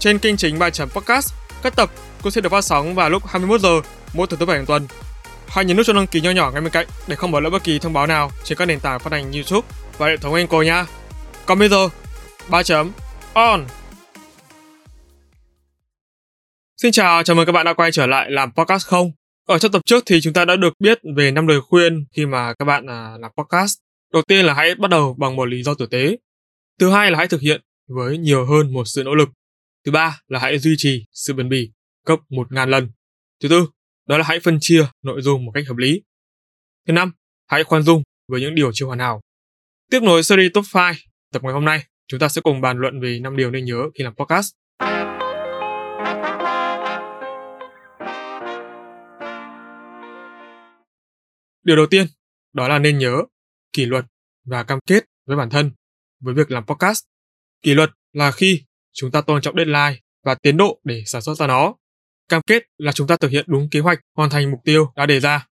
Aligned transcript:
trên 0.00 0.18
kênh 0.18 0.36
chính 0.36 0.58
bài 0.58 0.70
chấm 0.70 0.88
podcast, 0.88 1.34
các 1.62 1.76
tập 1.76 1.90
cũng 2.22 2.32
sẽ 2.32 2.40
được 2.40 2.48
phát 2.48 2.64
sóng 2.64 2.94
vào 2.94 3.10
lúc 3.10 3.26
21 3.26 3.60
giờ 3.60 3.80
mỗi 4.14 4.26
thứ 4.26 4.36
tư 4.36 4.46
bảy 4.46 4.56
hàng 4.56 4.66
tuần. 4.66 4.86
Hãy 5.48 5.64
nhấn 5.64 5.76
nút 5.76 5.86
cho 5.86 5.92
đăng 5.92 6.06
ký 6.06 6.20
nho 6.20 6.30
nhỏ 6.30 6.50
ngay 6.50 6.60
bên 6.60 6.72
cạnh 6.72 6.86
để 7.08 7.16
không 7.16 7.30
bỏ 7.30 7.40
lỡ 7.40 7.50
bất 7.50 7.64
kỳ 7.64 7.78
thông 7.78 7.92
báo 7.92 8.06
nào 8.06 8.30
trên 8.44 8.58
các 8.58 8.64
nền 8.64 8.80
tảng 8.80 9.00
phát 9.00 9.12
hành 9.12 9.32
YouTube 9.32 9.68
và 9.98 10.06
hệ 10.06 10.16
thống 10.16 10.34
Anchor 10.34 10.66
nha. 10.66 10.86
Còn 11.46 11.58
bây 11.58 11.68
giờ, 11.68 11.88
ba 12.50 12.62
chấm 12.62 12.92
on. 13.32 13.66
Xin 16.82 16.92
chào, 16.92 17.22
chào 17.22 17.36
mừng 17.36 17.46
các 17.46 17.52
bạn 17.52 17.66
đã 17.66 17.74
quay 17.74 17.92
trở 17.92 18.06
lại 18.06 18.30
làm 18.30 18.52
podcast 18.52 18.86
không. 18.86 19.12
Ở 19.48 19.58
trong 19.58 19.72
tập 19.72 19.82
trước 19.86 20.02
thì 20.06 20.20
chúng 20.20 20.32
ta 20.32 20.44
đã 20.44 20.56
được 20.56 20.72
biết 20.78 20.98
về 21.16 21.30
năm 21.30 21.46
lời 21.46 21.60
khuyên 21.60 22.04
khi 22.16 22.26
mà 22.26 22.54
các 22.58 22.64
bạn 22.64 22.86
à, 22.86 23.16
làm 23.20 23.30
podcast. 23.38 23.78
Đầu 24.12 24.22
tiên 24.22 24.46
là 24.46 24.54
hãy 24.54 24.74
bắt 24.74 24.90
đầu 24.90 25.14
bằng 25.18 25.36
một 25.36 25.44
lý 25.44 25.62
do 25.62 25.74
tử 25.74 25.86
tế. 25.86 26.16
Thứ 26.80 26.90
hai 26.90 27.10
là 27.10 27.18
hãy 27.18 27.28
thực 27.28 27.40
hiện 27.40 27.60
với 27.88 28.18
nhiều 28.18 28.46
hơn 28.46 28.72
một 28.72 28.84
sự 28.84 29.02
nỗ 29.04 29.14
lực. 29.14 29.28
Thứ 29.84 29.92
ba 29.92 30.20
là 30.28 30.38
hãy 30.38 30.58
duy 30.58 30.74
trì 30.78 31.04
sự 31.12 31.34
bền 31.34 31.48
bỉ 31.48 31.72
gấp 32.06 32.16
một 32.28 32.52
ngàn 32.52 32.70
lần. 32.70 32.90
Thứ 33.42 33.48
tư, 33.48 33.66
đó 34.06 34.18
là 34.18 34.24
hãy 34.24 34.40
phân 34.40 34.58
chia 34.60 34.86
nội 35.02 35.22
dung 35.22 35.44
một 35.44 35.52
cách 35.54 35.64
hợp 35.68 35.76
lý. 35.76 36.02
Thứ 36.86 36.92
năm, 36.92 37.12
hãy 37.46 37.64
khoan 37.64 37.82
dung 37.82 38.02
với 38.28 38.40
những 38.40 38.54
điều 38.54 38.72
chưa 38.72 38.86
hoàn 38.86 38.98
hảo. 38.98 39.20
Tiếp 39.90 40.00
nối 40.02 40.22
series 40.22 40.50
top 40.54 40.64
5, 40.74 40.94
tập 41.32 41.42
ngày 41.42 41.52
hôm 41.52 41.64
nay, 41.64 41.84
chúng 42.08 42.20
ta 42.20 42.28
sẽ 42.28 42.40
cùng 42.40 42.60
bàn 42.60 42.78
luận 42.78 43.00
về 43.00 43.18
5 43.18 43.36
điều 43.36 43.50
nên 43.50 43.64
nhớ 43.64 43.82
khi 43.94 44.04
làm 44.04 44.14
podcast. 44.14 44.54
Điều 51.62 51.76
đầu 51.76 51.86
tiên, 51.86 52.06
đó 52.52 52.68
là 52.68 52.78
nên 52.78 52.98
nhớ 52.98 53.22
kỷ 53.72 53.86
luật 53.86 54.04
và 54.44 54.62
cam 54.62 54.78
kết 54.86 55.04
với 55.26 55.36
bản 55.36 55.50
thân 55.50 55.72
với 56.20 56.34
việc 56.34 56.50
làm 56.50 56.66
podcast. 56.66 57.04
Kỷ 57.62 57.74
luật 57.74 57.90
là 58.12 58.32
khi 58.32 58.62
chúng 58.92 59.10
ta 59.10 59.20
tôn 59.20 59.42
trọng 59.42 59.56
deadline 59.56 60.00
và 60.24 60.34
tiến 60.34 60.56
độ 60.56 60.80
để 60.84 61.02
sản 61.06 61.22
xuất 61.22 61.34
ra 61.34 61.46
nó. 61.46 61.74
Cam 62.28 62.42
kết 62.46 62.62
là 62.78 62.92
chúng 62.92 63.06
ta 63.06 63.16
thực 63.16 63.30
hiện 63.30 63.44
đúng 63.48 63.68
kế 63.70 63.80
hoạch, 63.80 64.00
hoàn 64.16 64.30
thành 64.30 64.50
mục 64.50 64.60
tiêu 64.64 64.92
đã 64.96 65.06
đề 65.06 65.20
ra. 65.20 65.46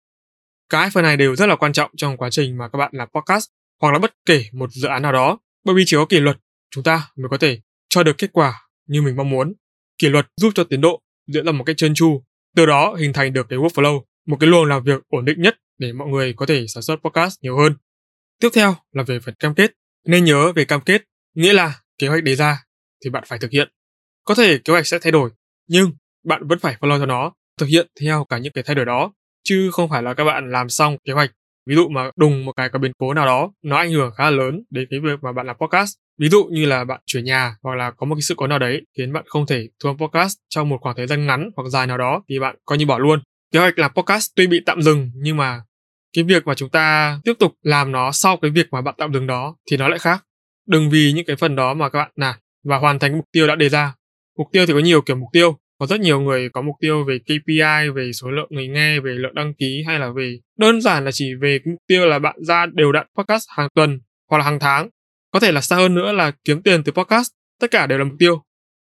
Cái 0.70 0.90
phần 0.90 1.04
này 1.04 1.18
đều 1.18 1.36
rất 1.36 1.46
là 1.46 1.56
quan 1.56 1.74
trọng 1.74 1.92
trong 1.98 2.18
quá 2.18 2.30
trình 2.30 2.58
mà 2.58 2.70
các 2.70 2.78
bạn 2.78 2.92
làm 2.94 3.08
podcast 3.16 3.46
hoặc 3.82 3.92
là 3.92 4.00
bất 4.00 4.14
kể 4.26 4.46
một 4.54 4.70
dự 4.72 4.88
án 4.88 5.02
nào 5.02 5.12
đó, 5.12 5.40
bởi 5.66 5.76
vì 5.76 5.84
chỉ 5.86 5.98
có 5.98 6.06
kỷ 6.06 6.20
luật 6.20 6.38
chúng 6.72 6.84
ta 6.84 7.10
mới 7.16 7.30
có 7.30 7.38
thể 7.38 7.60
cho 7.90 8.04
được 8.04 8.18
kết 8.18 8.30
quả 8.34 8.62
như 8.88 9.02
mình 9.02 9.16
mong 9.16 9.30
muốn. 9.30 9.54
Kỷ 9.98 10.10
luật 10.10 10.28
giúp 10.42 10.52
cho 10.56 10.64
tiến 10.64 10.82
độ 10.82 11.02
diễn 11.28 11.46
ra 11.46 11.52
một 11.52 11.64
cách 11.64 11.78
trơn 11.78 11.94
tru, 11.94 12.24
từ 12.56 12.66
đó 12.66 12.96
hình 13.00 13.14
thành 13.14 13.34
được 13.34 13.46
cái 13.50 13.60
workflow, 13.60 14.02
một 14.26 14.38
cái 14.40 14.50
luồng 14.50 14.66
làm 14.66 14.84
việc 14.84 15.02
ổn 15.08 15.26
định 15.26 15.42
nhất 15.42 15.58
để 15.78 15.94
mọi 15.94 16.08
người 16.08 16.34
có 16.34 16.46
thể 16.46 16.66
sản 16.68 16.84
xuất 16.84 16.96
podcast 16.96 17.36
nhiều 17.42 17.58
hơn. 17.58 17.76
Tiếp 18.42 18.50
theo 18.54 18.76
là 18.92 19.04
về 19.04 19.20
phần 19.20 19.36
cam 19.40 19.56
kết. 19.56 19.72
Nên 20.06 20.24
nhớ 20.24 20.52
về 20.52 20.66
cam 20.66 20.82
kết, 20.82 21.04
nghĩa 21.34 21.54
là 21.54 21.80
kế 21.98 22.08
hoạch 22.08 22.24
đề 22.24 22.36
ra 22.36 22.65
thì 23.06 23.10
bạn 23.10 23.24
phải 23.28 23.40
thực 23.40 23.52
hiện. 23.52 23.70
Có 24.26 24.36
thể 24.36 24.58
kế 24.58 24.74
hoạch 24.74 24.88
sẽ 24.88 25.00
thay 25.00 25.12
đổi, 25.12 25.30
nhưng 25.68 25.92
bạn 26.24 26.48
vẫn 26.48 26.60
phải 26.60 26.76
follow 26.80 27.00
cho 27.00 27.06
nó, 27.06 27.34
thực 27.60 27.66
hiện 27.66 27.88
theo 28.02 28.26
cả 28.30 28.38
những 28.38 28.54
cái 28.54 28.64
thay 28.64 28.76
đổi 28.76 28.86
đó, 28.86 29.14
chứ 29.44 29.72
không 29.72 29.90
phải 29.90 30.04
là 30.04 30.14
các 30.14 30.24
bạn 30.24 30.52
làm 30.52 30.70
xong 30.70 30.98
kế 31.06 31.14
hoạch. 31.14 31.32
Ví 31.66 31.76
dụ 31.76 31.90
mà 31.90 32.10
đùng 32.16 32.46
một 32.46 32.52
cái 32.52 32.70
có 32.70 32.80
biến 32.80 32.92
cố 32.98 33.14
nào 33.14 33.26
đó 33.26 33.52
nó 33.64 33.78
ảnh 33.78 33.92
hưởng 33.92 34.12
khá 34.18 34.24
là 34.24 34.30
lớn 34.30 34.64
đến 34.70 34.88
cái 34.92 35.00
việc 35.00 35.24
mà 35.24 35.32
bạn 35.32 35.48
làm 35.48 35.56
podcast. 35.58 35.94
Ví 36.20 36.30
dụ 36.30 36.46
như 36.46 36.66
là 36.66 36.84
bạn 36.84 37.02
chuyển 37.06 37.24
nhà 37.24 37.56
hoặc 37.64 37.76
là 37.76 37.92
có 37.92 38.06
một 38.06 38.16
cái 38.16 38.22
sự 38.22 38.36
cố 38.38 38.48
nào 38.48 38.60
đấy 38.60 38.82
khiến 38.98 39.14
bạn 39.14 39.24
không 39.28 39.46
thể 39.46 39.68
thu 39.84 39.90
âm 39.90 39.98
podcast 39.98 40.38
trong 40.50 40.70
một 40.70 40.78
khoảng 40.82 40.96
thời 40.96 41.08
gian 41.08 41.26
ngắn 41.26 41.50
hoặc 41.56 41.70
dài 41.70 41.88
nào 41.88 41.98
đó 41.98 42.24
thì 42.30 42.40
bạn 42.40 42.56
coi 42.66 42.78
như 42.78 42.86
bỏ 42.86 42.98
luôn. 42.98 43.20
Kế 43.52 43.60
hoạch 43.60 43.80
làm 43.80 43.92
podcast 43.94 44.32
tuy 44.36 44.48
bị 44.48 44.62
tạm 44.66 44.82
dừng 44.82 45.12
nhưng 45.16 45.38
mà 45.38 45.62
cái 46.14 46.24
việc 46.24 46.48
mà 46.48 46.54
chúng 46.54 46.70
ta 46.70 47.20
tiếp 47.24 47.34
tục 47.40 47.54
làm 47.62 47.92
nó 47.92 48.12
sau 48.12 48.38
cái 48.38 48.52
việc 48.52 48.68
mà 48.72 48.82
bạn 48.82 48.96
tạm 48.98 49.14
dừng 49.14 49.28
đó 49.28 49.56
thì 49.72 49.78
nó 49.78 49.88
lại 49.88 50.00
khác. 50.00 50.24
Đừng 50.68 50.90
vì 50.90 51.12
những 51.16 51.26
cái 51.26 51.36
phần 51.36 51.56
đó 51.56 51.74
mà 51.74 51.90
các 51.90 52.00
bạn 52.00 52.12
nản 52.16 52.36
và 52.66 52.78
hoàn 52.78 53.00
thành 53.00 53.16
mục 53.16 53.26
tiêu 53.32 53.48
đã 53.48 53.56
đề 53.56 53.70
ra 53.70 53.94
mục 54.38 54.48
tiêu 54.52 54.66
thì 54.66 54.74
có 54.74 54.80
nhiều 54.80 55.02
kiểu 55.02 55.16
mục 55.16 55.30
tiêu 55.34 55.58
có 55.80 55.86
rất 55.86 56.00
nhiều 56.00 56.22
người 56.22 56.50
có 56.50 56.62
mục 56.62 56.76
tiêu 56.82 57.04
về 57.04 57.20
KPI, 57.20 57.90
về 57.96 58.12
số 58.14 58.30
lượng 58.30 58.48
người 58.50 58.68
nghe, 58.68 59.00
về 59.00 59.12
lượng 59.12 59.36
đăng 59.36 59.54
ký 59.54 59.84
hay 59.88 60.00
là 60.00 60.12
về 60.12 60.40
đơn 60.58 60.82
giản 60.82 61.06
là 61.06 61.12
chỉ 61.12 61.34
về 61.42 61.60
mục 61.66 61.80
tiêu 61.88 62.06
là 62.06 62.20
bạn 62.20 62.36
ra 62.44 62.66
đều 62.66 62.92
đặn 62.92 63.08
podcast 63.18 63.46
hàng 63.50 63.70
tuần 63.76 64.00
hoặc 64.30 64.38
là 64.38 64.44
hàng 64.44 64.60
tháng. 64.60 64.90
Có 65.32 65.40
thể 65.40 65.52
là 65.52 65.62
xa 65.62 65.76
hơn 65.76 65.96
nữa 65.96 66.12
là 66.12 66.32
kiếm 66.46 66.62
tiền 66.62 66.84
từ 66.84 66.92
podcast. 66.92 67.32
Tất 67.62 67.72
cả 67.72 67.88
đều 67.88 67.98
là 67.98 68.04
mục 68.04 68.16
tiêu. 68.20 68.44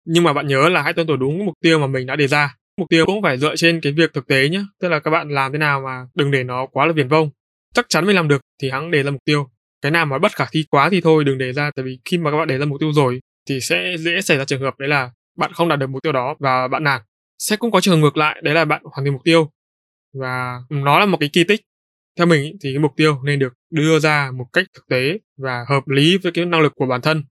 Nhưng 0.07 0.25
mà 0.25 0.33
bạn 0.33 0.47
nhớ 0.47 0.69
là 0.69 0.83
hãy 0.83 0.93
tuân 0.93 1.07
thủ 1.07 1.17
đúng 1.17 1.47
mục 1.47 1.55
tiêu 1.63 1.79
mà 1.79 1.87
mình 1.87 2.07
đã 2.07 2.17
đề 2.17 2.27
ra. 2.27 2.57
Mục 2.79 2.89
tiêu 2.89 3.07
cũng 3.07 3.23
phải 3.23 3.39
dựa 3.39 3.57
trên 3.57 3.81
cái 3.81 3.93
việc 3.93 4.13
thực 4.15 4.27
tế 4.27 4.49
nhé. 4.49 4.63
Tức 4.81 4.89
là 4.89 5.01
các 5.01 5.11
bạn 5.11 5.29
làm 5.29 5.53
thế 5.53 5.59
nào 5.59 5.81
mà 5.81 6.07
đừng 6.15 6.31
để 6.31 6.45
nó 6.45 6.67
quá 6.67 6.87
là 6.87 6.93
viển 6.93 7.09
vông. 7.09 7.31
Chắc 7.75 7.87
chắn 7.89 8.07
mình 8.07 8.17
làm 8.17 8.29
được 8.29 8.41
thì 8.63 8.71
hãng 8.71 8.91
đề 8.91 9.03
ra 9.03 9.11
mục 9.11 9.25
tiêu. 9.25 9.51
Cái 9.83 9.93
nào 9.93 10.07
mà 10.07 10.19
bất 10.19 10.33
khả 10.33 10.47
thi 10.53 10.65
quá 10.71 10.89
thì 10.91 11.01
thôi 11.01 11.25
đừng 11.25 11.39
đề 11.39 11.53
ra 11.53 11.71
tại 11.77 11.85
vì 11.85 11.99
khi 12.05 12.19
mà 12.19 12.31
các 12.31 12.37
bạn 12.37 12.49
đề 12.49 12.59
ra 12.59 12.65
mục 12.65 12.81
tiêu 12.81 12.93
rồi 12.93 13.21
thì 13.50 13.61
sẽ 13.61 13.97
dễ 13.99 14.21
xảy 14.21 14.38
ra 14.38 14.44
trường 14.44 14.61
hợp 14.61 14.78
đấy 14.78 14.88
là 14.88 15.11
bạn 15.37 15.53
không 15.53 15.69
đạt 15.69 15.78
được 15.78 15.91
mục 15.91 16.03
tiêu 16.03 16.12
đó 16.12 16.34
và 16.38 16.69
bạn 16.69 16.84
nản. 16.84 17.00
Sẽ 17.38 17.56
cũng 17.56 17.71
có 17.71 17.81
trường 17.81 18.00
ngược 18.00 18.16
lại 18.16 18.41
đấy 18.43 18.55
là 18.55 18.65
bạn 18.65 18.83
hoàn 18.84 19.05
thành 19.05 19.12
mục 19.12 19.22
tiêu. 19.25 19.50
Và 20.15 20.59
nó 20.71 20.99
là 20.99 21.06
một 21.06 21.16
cái 21.21 21.31
kỳ 21.33 21.44
tích. 21.44 21.60
Theo 22.19 22.27
mình 22.27 22.56
thì 22.60 22.72
cái 22.72 22.78
mục 22.78 22.93
tiêu 22.97 23.22
nên 23.25 23.39
được 23.39 23.53
đưa 23.71 23.99
ra 23.99 24.31
một 24.31 24.47
cách 24.53 24.66
thực 24.75 24.87
tế 24.89 25.19
và 25.39 25.65
hợp 25.69 25.89
lý 25.89 26.19
với 26.19 26.33
cái 26.33 26.44
năng 26.44 26.60
lực 26.60 26.72
của 26.77 26.87
bản 26.87 27.00
thân. 27.00 27.25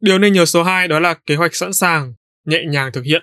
Điều 0.00 0.18
nên 0.18 0.32
nhớ 0.32 0.44
số 0.44 0.62
2 0.62 0.88
đó 0.88 1.00
là 1.00 1.14
kế 1.26 1.36
hoạch 1.36 1.54
sẵn 1.54 1.72
sàng, 1.72 2.14
nhẹ 2.44 2.64
nhàng 2.68 2.92
thực 2.92 3.04
hiện. 3.04 3.22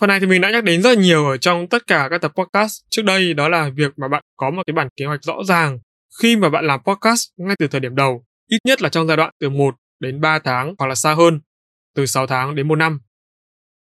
Phần 0.00 0.08
này 0.08 0.20
thì 0.20 0.26
mình 0.26 0.40
đã 0.40 0.50
nhắc 0.50 0.64
đến 0.64 0.82
rất 0.82 0.98
nhiều 0.98 1.26
ở 1.26 1.36
trong 1.36 1.66
tất 1.66 1.86
cả 1.86 2.08
các 2.10 2.20
tập 2.20 2.32
podcast 2.36 2.82
trước 2.90 3.02
đây 3.02 3.34
đó 3.34 3.48
là 3.48 3.70
việc 3.76 3.92
mà 3.96 4.08
bạn 4.08 4.22
có 4.36 4.50
một 4.50 4.62
cái 4.66 4.74
bản 4.74 4.88
kế 4.96 5.04
hoạch 5.04 5.22
rõ 5.22 5.36
ràng 5.44 5.78
khi 6.22 6.36
mà 6.36 6.50
bạn 6.50 6.66
làm 6.66 6.80
podcast 6.82 7.28
ngay 7.36 7.56
từ 7.58 7.68
thời 7.68 7.80
điểm 7.80 7.94
đầu, 7.94 8.24
ít 8.48 8.58
nhất 8.64 8.82
là 8.82 8.88
trong 8.88 9.06
giai 9.06 9.16
đoạn 9.16 9.30
từ 9.40 9.50
1 9.50 9.74
đến 10.00 10.20
3 10.20 10.38
tháng 10.38 10.74
hoặc 10.78 10.86
là 10.86 10.94
xa 10.94 11.14
hơn, 11.14 11.40
từ 11.94 12.06
6 12.06 12.26
tháng 12.26 12.54
đến 12.54 12.68
1 12.68 12.76
năm. 12.76 13.00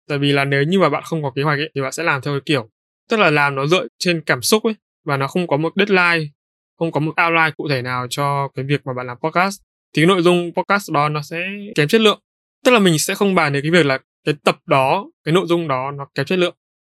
Tại 0.08 0.18
vì 0.18 0.32
là 0.32 0.44
nếu 0.44 0.62
như 0.62 0.78
mà 0.78 0.88
bạn 0.88 1.02
không 1.06 1.22
có 1.22 1.32
kế 1.36 1.42
hoạch 1.42 1.58
ấy, 1.58 1.70
thì 1.74 1.80
bạn 1.80 1.92
sẽ 1.92 2.02
làm 2.02 2.22
theo 2.22 2.34
cái 2.34 2.40
kiểu, 2.46 2.68
tức 3.10 3.16
là 3.16 3.30
làm 3.30 3.54
nó 3.54 3.66
dựa 3.66 3.86
trên 3.98 4.22
cảm 4.26 4.42
xúc 4.42 4.64
ấy, 4.64 4.74
và 5.04 5.16
nó 5.16 5.28
không 5.28 5.46
có 5.46 5.56
một 5.56 5.72
deadline, 5.76 6.30
không 6.78 6.92
có 6.92 7.00
một 7.00 7.14
outline 7.26 7.50
cụ 7.56 7.68
thể 7.68 7.82
nào 7.82 8.06
cho 8.10 8.48
cái 8.54 8.64
việc 8.64 8.80
mà 8.86 8.92
bạn 8.96 9.06
làm 9.06 9.16
podcast. 9.18 9.60
Thì 9.94 10.02
cái 10.02 10.06
nội 10.06 10.22
dung 10.22 10.52
podcast 10.56 10.92
đó 10.92 11.08
nó 11.08 11.22
sẽ 11.22 11.46
kém 11.74 11.88
chất 11.88 12.00
lượng. 12.00 12.20
Tức 12.64 12.72
là 12.72 12.78
mình 12.78 12.98
sẽ 12.98 13.14
không 13.14 13.34
bàn 13.34 13.52
đến 13.52 13.62
cái 13.62 13.70
việc 13.70 13.86
là 13.86 13.98
cái 14.24 14.34
tập 14.44 14.58
đó, 14.66 15.10
cái 15.24 15.32
nội 15.32 15.46
dung 15.46 15.68
đó 15.68 15.90
nó 15.90 16.06
kém 16.14 16.26
chất 16.26 16.38
lượng, 16.38 16.54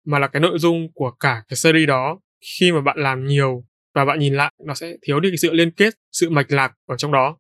mà 0.07 0.19
là 0.19 0.27
cái 0.29 0.41
nội 0.41 0.59
dung 0.59 0.93
của 0.95 1.11
cả 1.11 1.43
cái 1.49 1.57
series 1.57 1.89
đó. 1.89 2.19
Khi 2.59 2.73
mà 2.73 2.81
bạn 2.81 2.99
làm 2.99 3.27
nhiều 3.27 3.65
và 3.95 4.05
bạn 4.05 4.19
nhìn 4.19 4.35
lại 4.35 4.53
nó 4.65 4.75
sẽ 4.75 4.97
thiếu 5.03 5.21
đi 5.21 5.31
cái 5.31 5.37
sự 5.37 5.53
liên 5.53 5.71
kết 5.71 5.95
sự 6.13 6.31
mạch 6.31 6.53
lạc 6.53 6.73
ở 6.87 6.97
trong 6.97 7.13
đó. 7.13 7.37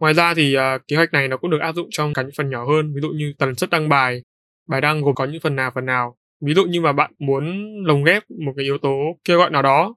Ngoài 0.00 0.14
ra 0.14 0.34
thì 0.34 0.56
uh, 0.56 0.82
kế 0.88 0.96
hoạch 0.96 1.12
này 1.12 1.28
nó 1.28 1.36
cũng 1.36 1.50
được 1.50 1.60
áp 1.60 1.72
dụng 1.72 1.88
trong 1.90 2.14
cả 2.14 2.22
những 2.22 2.34
phần 2.36 2.50
nhỏ 2.50 2.66
hơn 2.66 2.94
ví 2.94 3.00
dụ 3.00 3.10
như 3.10 3.32
tần 3.38 3.54
suất 3.54 3.70
đăng 3.70 3.88
bài 3.88 4.22
bài 4.68 4.80
đăng 4.80 5.02
gồm 5.02 5.14
có 5.14 5.24
những 5.24 5.40
phần 5.40 5.56
nào 5.56 5.70
phần 5.74 5.86
nào. 5.86 6.16
Ví 6.40 6.54
dụ 6.54 6.64
như 6.64 6.80
mà 6.80 6.92
bạn 6.92 7.12
muốn 7.18 7.74
lồng 7.86 8.04
ghép 8.04 8.30
một 8.30 8.52
cái 8.56 8.64
yếu 8.64 8.78
tố 8.78 9.18
kêu 9.24 9.38
gọi 9.38 9.50
nào 9.50 9.62
đó 9.62 9.94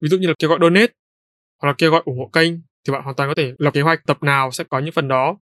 ví 0.00 0.08
dụ 0.08 0.18
như 0.18 0.28
là 0.28 0.34
kêu 0.38 0.50
gọi 0.50 0.58
donate 0.62 0.92
hoặc 1.62 1.68
là 1.68 1.74
kêu 1.78 1.90
gọi 1.90 2.02
ủng 2.04 2.18
hộ 2.18 2.30
kênh 2.32 2.52
thì 2.86 2.92
bạn 2.92 3.02
hoàn 3.02 3.16
toàn 3.16 3.28
có 3.28 3.34
thể 3.34 3.54
lập 3.58 3.70
kế 3.74 3.80
hoạch 3.80 4.06
tập 4.06 4.22
nào 4.22 4.50
sẽ 4.50 4.64
có 4.64 4.78
những 4.78 4.92
phần 4.92 5.08
đó. 5.08 5.38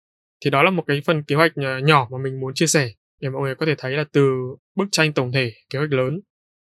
Thì 0.45 0.51
đó 0.51 0.63
là 0.63 0.71
một 0.71 0.85
cái 0.87 1.01
phần 1.07 1.23
kế 1.23 1.37
hoạch 1.37 1.53
ờ, 1.57 1.79
nhỏ 1.79 2.09
mà 2.11 2.19
mình 2.19 2.41
muốn 2.41 2.55
chia 2.55 2.67
sẻ 2.67 2.91
để 3.25 3.31
mọi 3.31 3.43
người 3.43 3.55
có 3.55 3.67
thể 3.67 3.75
thấy 3.79 3.93
là 3.93 4.05
từ 4.13 4.31
bức 4.77 4.85
tranh 4.93 5.13
tổng 5.13 5.33
thể 5.33 5.53
kế 5.71 5.79
hoạch 5.79 5.93
lớn 5.93 6.21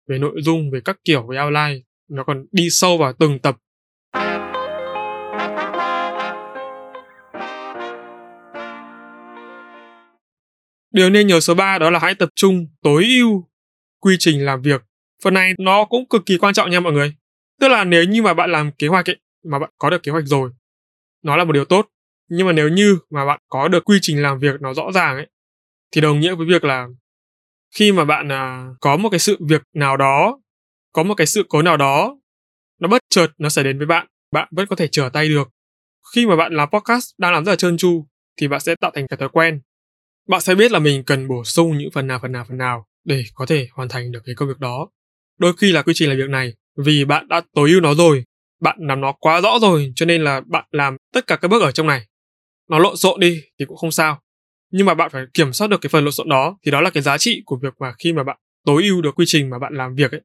về 0.08 0.18
nội 0.18 0.42
dung 0.42 0.70
về 0.70 0.80
các 0.84 0.96
kiểu 1.04 1.26
về 1.26 1.38
outline 1.42 1.80
nó 2.08 2.24
còn 2.24 2.46
đi 2.52 2.68
sâu 2.70 2.98
vào 2.98 3.12
từng 3.18 3.38
tập 3.38 3.56
Điều 10.94 11.10
nên 11.10 11.26
nhớ 11.26 11.40
số 11.40 11.54
3 11.54 11.78
đó 11.78 11.90
là 11.90 11.98
hãy 11.98 12.14
tập 12.14 12.28
trung 12.36 12.66
tối 12.82 13.06
ưu 13.20 13.48
quy 14.00 14.16
trình 14.18 14.44
làm 14.44 14.62
việc. 14.62 14.82
Phần 15.24 15.34
này 15.34 15.52
nó 15.58 15.84
cũng 15.84 16.08
cực 16.08 16.26
kỳ 16.26 16.38
quan 16.38 16.54
trọng 16.54 16.70
nha 16.70 16.80
mọi 16.80 16.92
người. 16.92 17.14
Tức 17.60 17.68
là 17.68 17.84
nếu 17.84 18.04
như 18.04 18.22
mà 18.22 18.34
bạn 18.34 18.52
làm 18.52 18.72
kế 18.72 18.86
hoạch 18.86 19.10
ấy, 19.10 19.16
mà 19.44 19.58
bạn 19.58 19.70
có 19.78 19.90
được 19.90 20.02
kế 20.02 20.12
hoạch 20.12 20.26
rồi, 20.26 20.50
nó 21.22 21.36
là 21.36 21.44
một 21.44 21.52
điều 21.52 21.64
tốt. 21.64 21.88
Nhưng 22.28 22.46
mà 22.46 22.52
nếu 22.52 22.68
như 22.68 22.98
mà 23.10 23.26
bạn 23.26 23.40
có 23.48 23.68
được 23.68 23.84
quy 23.84 23.98
trình 24.02 24.22
làm 24.22 24.38
việc 24.38 24.60
nó 24.60 24.74
rõ 24.74 24.92
ràng 24.92 25.16
ấy, 25.16 25.26
thì 25.92 26.00
đồng 26.00 26.20
nghĩa 26.20 26.34
với 26.34 26.46
việc 26.46 26.64
là 26.64 26.86
khi 27.74 27.92
mà 27.92 28.04
bạn 28.04 28.32
à, 28.32 28.66
có 28.80 28.96
một 28.96 29.08
cái 29.10 29.18
sự 29.18 29.36
việc 29.48 29.62
nào 29.74 29.96
đó 29.96 30.40
có 30.92 31.02
một 31.02 31.14
cái 31.14 31.26
sự 31.26 31.44
cố 31.48 31.62
nào 31.62 31.76
đó 31.76 32.16
nó 32.80 32.88
bất 32.88 33.02
chợt 33.10 33.26
nó 33.38 33.48
xảy 33.48 33.64
đến 33.64 33.78
với 33.78 33.86
bạn 33.86 34.06
bạn 34.32 34.48
vẫn 34.50 34.66
có 34.66 34.76
thể 34.76 34.88
trở 34.92 35.08
tay 35.12 35.28
được. 35.28 35.48
Khi 36.14 36.26
mà 36.26 36.36
bạn 36.36 36.52
làm 36.52 36.68
podcast 36.70 37.10
đang 37.18 37.32
làm 37.32 37.44
rất 37.44 37.52
là 37.52 37.56
trơn 37.56 37.76
tru 37.76 38.06
thì 38.36 38.48
bạn 38.48 38.60
sẽ 38.60 38.74
tạo 38.80 38.90
thành 38.94 39.06
cái 39.08 39.16
thói 39.16 39.28
quen. 39.28 39.60
Bạn 40.28 40.40
sẽ 40.40 40.54
biết 40.54 40.72
là 40.72 40.78
mình 40.78 41.04
cần 41.04 41.28
bổ 41.28 41.44
sung 41.44 41.78
những 41.78 41.90
phần 41.90 42.06
nào 42.06 42.18
phần 42.22 42.32
nào 42.32 42.44
phần 42.48 42.58
nào 42.58 42.86
để 43.04 43.24
có 43.34 43.46
thể 43.46 43.68
hoàn 43.72 43.88
thành 43.88 44.12
được 44.12 44.20
cái 44.24 44.34
công 44.34 44.48
việc 44.48 44.58
đó. 44.58 44.88
Đôi 45.38 45.52
khi 45.56 45.72
là 45.72 45.82
quy 45.82 45.92
trình 45.96 46.08
làm 46.08 46.18
việc 46.18 46.28
này 46.28 46.54
vì 46.76 47.04
bạn 47.04 47.28
đã 47.28 47.42
tối 47.54 47.70
ưu 47.70 47.80
nó 47.80 47.94
rồi 47.94 48.24
bạn 48.60 48.76
làm 48.80 49.00
nó 49.00 49.12
quá 49.12 49.40
rõ 49.40 49.58
rồi 49.60 49.92
cho 49.94 50.06
nên 50.06 50.24
là 50.24 50.40
bạn 50.46 50.64
làm 50.70 50.96
tất 51.12 51.26
cả 51.26 51.36
các 51.36 51.48
bước 51.48 51.62
ở 51.62 51.72
trong 51.72 51.86
này. 51.86 52.06
Nó 52.68 52.78
lộn 52.78 52.96
xộn 52.96 53.20
đi 53.20 53.42
thì 53.58 53.64
cũng 53.64 53.76
không 53.76 53.90
sao 53.90 54.20
nhưng 54.70 54.86
mà 54.86 54.94
bạn 54.94 55.10
phải 55.10 55.24
kiểm 55.34 55.52
soát 55.52 55.68
được 55.68 55.80
cái 55.80 55.90
phần 55.90 56.04
lộn 56.04 56.12
xộn 56.12 56.28
đó, 56.28 56.58
thì 56.64 56.70
đó 56.70 56.80
là 56.80 56.90
cái 56.90 57.02
giá 57.02 57.18
trị 57.18 57.42
của 57.46 57.56
việc 57.62 57.74
mà 57.80 57.92
khi 57.98 58.12
mà 58.12 58.24
bạn 58.24 58.36
tối 58.66 58.82
ưu 58.82 59.02
được 59.02 59.14
quy 59.14 59.24
trình 59.28 59.50
mà 59.50 59.58
bạn 59.58 59.74
làm 59.74 59.94
việc 59.94 60.10
ấy. 60.12 60.20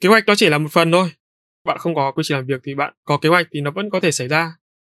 Kế 0.00 0.08
hoạch 0.08 0.26
đó 0.26 0.34
chỉ 0.36 0.48
là 0.48 0.58
một 0.58 0.68
phần 0.72 0.92
thôi. 0.92 1.10
Bạn 1.64 1.78
không 1.78 1.94
có 1.94 2.12
quy 2.12 2.22
trình 2.26 2.36
làm 2.36 2.46
việc 2.46 2.60
thì 2.64 2.74
bạn 2.74 2.94
có 3.04 3.18
kế 3.18 3.28
hoạch 3.28 3.46
thì 3.52 3.60
nó 3.60 3.70
vẫn 3.70 3.90
có 3.90 4.00
thể 4.00 4.10
xảy 4.10 4.28
ra. 4.28 4.52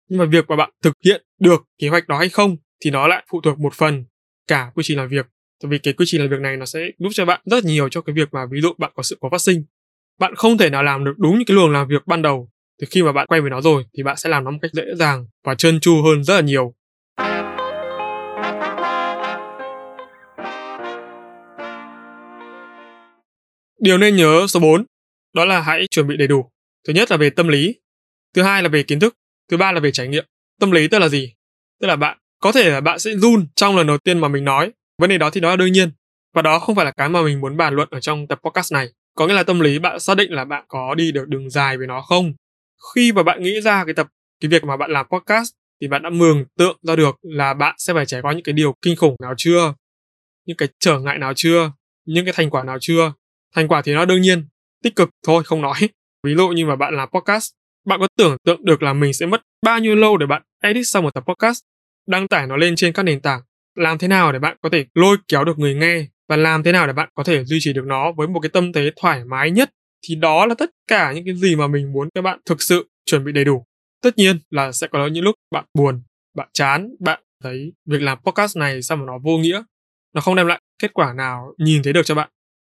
Nhưng 0.08 0.18
mà 0.18 0.24
việc 0.24 0.44
mà 0.48 0.56
bạn 0.56 0.70
thực 0.82 0.92
hiện 1.04 1.24
được 1.40 1.62
kế 1.78 1.88
hoạch 1.88 2.08
đó 2.08 2.18
hay 2.18 2.28
không 2.28 2.56
thì 2.84 2.90
nó 2.90 3.08
lại 3.08 3.24
phụ 3.30 3.40
thuộc 3.40 3.58
một 3.58 3.74
phần 3.74 4.04
cả 4.48 4.70
quy 4.74 4.82
trình 4.86 4.98
làm 4.98 5.08
việc. 5.08 5.26
Tại 5.62 5.70
vì 5.70 5.78
cái 5.78 5.94
quy 5.94 6.04
trình 6.08 6.20
làm 6.20 6.30
việc 6.30 6.40
này 6.40 6.56
nó 6.56 6.66
sẽ 6.66 6.80
giúp 6.98 7.08
cho 7.12 7.24
bạn 7.24 7.40
rất 7.44 7.64
nhiều 7.64 7.88
cho 7.88 8.00
cái 8.00 8.14
việc 8.14 8.28
mà 8.32 8.46
ví 8.50 8.60
dụ 8.60 8.72
bạn 8.78 8.92
có 8.94 9.02
sự 9.02 9.16
cố 9.20 9.28
phát 9.30 9.40
sinh. 9.40 9.64
Bạn 10.18 10.34
không 10.34 10.58
thể 10.58 10.70
nào 10.70 10.82
làm 10.82 11.04
được 11.04 11.14
đúng 11.18 11.34
những 11.38 11.46
cái 11.46 11.54
luồng 11.54 11.72
làm 11.72 11.88
việc 11.88 12.06
ban 12.06 12.22
đầu. 12.22 12.50
Thì 12.80 12.86
khi 12.90 13.02
mà 13.02 13.12
bạn 13.12 13.26
quay 13.26 13.40
về 13.40 13.50
nó 13.50 13.60
rồi 13.60 13.84
thì 13.96 14.02
bạn 14.02 14.16
sẽ 14.16 14.28
làm 14.28 14.44
nó 14.44 14.50
một 14.50 14.58
cách 14.62 14.70
dễ 14.74 14.84
dàng 14.96 15.26
và 15.44 15.54
trơn 15.54 15.80
tru 15.80 16.02
hơn 16.02 16.24
rất 16.24 16.34
là 16.34 16.40
nhiều. 16.40 16.74
Điều 23.84 23.98
nên 23.98 24.16
nhớ 24.16 24.46
số 24.48 24.60
4, 24.60 24.84
đó 25.34 25.44
là 25.44 25.60
hãy 25.60 25.86
chuẩn 25.90 26.06
bị 26.06 26.16
đầy 26.16 26.28
đủ. 26.28 26.50
Thứ 26.86 26.92
nhất 26.92 27.10
là 27.10 27.16
về 27.16 27.30
tâm 27.30 27.48
lý, 27.48 27.74
thứ 28.34 28.42
hai 28.42 28.62
là 28.62 28.68
về 28.68 28.82
kiến 28.82 29.00
thức, 29.00 29.16
thứ 29.50 29.56
ba 29.56 29.72
là 29.72 29.80
về 29.80 29.90
trải 29.90 30.08
nghiệm. 30.08 30.24
Tâm 30.60 30.70
lý 30.70 30.88
tức 30.88 30.98
là 30.98 31.08
gì? 31.08 31.32
Tức 31.80 31.86
là 31.86 31.96
bạn 31.96 32.18
có 32.40 32.52
thể 32.52 32.70
là 32.70 32.80
bạn 32.80 32.98
sẽ 32.98 33.10
run 33.10 33.46
trong 33.54 33.76
lần 33.76 33.86
đầu 33.86 33.98
tiên 33.98 34.18
mà 34.18 34.28
mình 34.28 34.44
nói, 34.44 34.72
vấn 34.98 35.10
đề 35.10 35.18
đó 35.18 35.30
thì 35.30 35.40
đó 35.40 35.50
là 35.50 35.56
đương 35.56 35.72
nhiên. 35.72 35.90
Và 36.34 36.42
đó 36.42 36.58
không 36.58 36.76
phải 36.76 36.84
là 36.84 36.90
cái 36.90 37.08
mà 37.08 37.22
mình 37.22 37.40
muốn 37.40 37.56
bàn 37.56 37.74
luận 37.74 37.88
ở 37.90 38.00
trong 38.00 38.26
tập 38.26 38.40
podcast 38.44 38.72
này. 38.72 38.88
Có 39.16 39.26
nghĩa 39.26 39.34
là 39.34 39.42
tâm 39.42 39.60
lý 39.60 39.78
bạn 39.78 40.00
xác 40.00 40.16
định 40.16 40.32
là 40.32 40.44
bạn 40.44 40.64
có 40.68 40.94
đi 40.94 41.12
được 41.12 41.28
đường 41.28 41.50
dài 41.50 41.78
với 41.78 41.86
nó 41.86 42.00
không. 42.00 42.32
Khi 42.94 43.12
mà 43.12 43.22
bạn 43.22 43.42
nghĩ 43.42 43.60
ra 43.60 43.84
cái 43.84 43.94
tập 43.94 44.08
cái 44.40 44.48
việc 44.48 44.64
mà 44.64 44.76
bạn 44.76 44.90
làm 44.90 45.06
podcast 45.12 45.52
thì 45.80 45.88
bạn 45.88 46.02
đã 46.02 46.10
mường 46.10 46.44
tượng 46.58 46.78
ra 46.82 46.96
được 46.96 47.16
là 47.22 47.54
bạn 47.54 47.74
sẽ 47.78 47.94
phải 47.94 48.06
trải 48.06 48.22
qua 48.22 48.32
những 48.32 48.42
cái 48.42 48.52
điều 48.52 48.74
kinh 48.82 48.96
khủng 48.96 49.16
nào 49.22 49.34
chưa, 49.36 49.74
những 50.46 50.56
cái 50.56 50.68
trở 50.80 50.98
ngại 50.98 51.18
nào 51.18 51.32
chưa, 51.36 51.72
những 52.04 52.24
cái 52.24 52.34
thành 52.36 52.50
quả 52.50 52.64
nào 52.64 52.78
chưa 52.80 53.12
Thành 53.54 53.68
quả 53.68 53.82
thì 53.82 53.94
nó 53.94 54.04
đương 54.04 54.20
nhiên, 54.20 54.44
tích 54.82 54.96
cực 54.96 55.10
thôi 55.26 55.44
không 55.44 55.62
nói. 55.62 55.74
Ví 56.22 56.34
dụ 56.34 56.48
như 56.48 56.66
mà 56.66 56.76
bạn 56.76 56.96
làm 56.96 57.08
podcast, 57.12 57.50
bạn 57.86 58.00
có 58.00 58.08
tưởng 58.16 58.36
tượng 58.44 58.64
được 58.64 58.82
là 58.82 58.92
mình 58.92 59.12
sẽ 59.12 59.26
mất 59.26 59.42
bao 59.62 59.78
nhiêu 59.78 59.94
lâu 59.94 60.16
để 60.16 60.26
bạn 60.26 60.42
edit 60.62 60.84
xong 60.86 61.04
một 61.04 61.14
tập 61.14 61.24
podcast, 61.26 61.58
đăng 62.06 62.28
tải 62.28 62.46
nó 62.46 62.56
lên 62.56 62.76
trên 62.76 62.92
các 62.92 63.02
nền 63.02 63.20
tảng, 63.20 63.40
làm 63.74 63.98
thế 63.98 64.08
nào 64.08 64.32
để 64.32 64.38
bạn 64.38 64.56
có 64.62 64.68
thể 64.68 64.84
lôi 64.94 65.16
kéo 65.28 65.44
được 65.44 65.58
người 65.58 65.74
nghe? 65.74 66.06
Và 66.28 66.36
làm 66.36 66.62
thế 66.62 66.72
nào 66.72 66.86
để 66.86 66.92
bạn 66.92 67.08
có 67.14 67.24
thể 67.24 67.44
duy 67.44 67.58
trì 67.60 67.72
được 67.72 67.84
nó 67.86 68.12
với 68.12 68.28
một 68.28 68.40
cái 68.40 68.50
tâm 68.50 68.72
thế 68.72 68.90
thoải 68.96 69.24
mái 69.24 69.50
nhất? 69.50 69.70
Thì 70.08 70.14
đó 70.14 70.46
là 70.46 70.54
tất 70.54 70.70
cả 70.88 71.12
những 71.12 71.24
cái 71.24 71.36
gì 71.36 71.56
mà 71.56 71.66
mình 71.66 71.92
muốn 71.92 72.08
các 72.14 72.22
bạn 72.22 72.40
thực 72.46 72.62
sự 72.62 72.88
chuẩn 73.06 73.24
bị 73.24 73.32
đầy 73.32 73.44
đủ. 73.44 73.64
Tất 74.02 74.18
nhiên 74.18 74.38
là 74.50 74.72
sẽ 74.72 74.86
có 74.86 75.06
những 75.06 75.24
lúc 75.24 75.34
bạn 75.50 75.64
buồn, 75.74 76.02
bạn 76.34 76.48
chán, 76.52 76.94
bạn 77.00 77.20
thấy 77.42 77.72
việc 77.86 78.02
làm 78.02 78.18
podcast 78.18 78.56
này 78.56 78.82
sao 78.82 78.96
mà 78.96 79.04
nó 79.06 79.18
vô 79.18 79.38
nghĩa, 79.38 79.62
nó 80.14 80.20
không 80.20 80.34
đem 80.34 80.46
lại 80.46 80.60
kết 80.82 80.94
quả 80.94 81.12
nào 81.12 81.54
nhìn 81.58 81.82
thấy 81.82 81.92
được 81.92 82.06
cho 82.06 82.14
bạn 82.14 82.28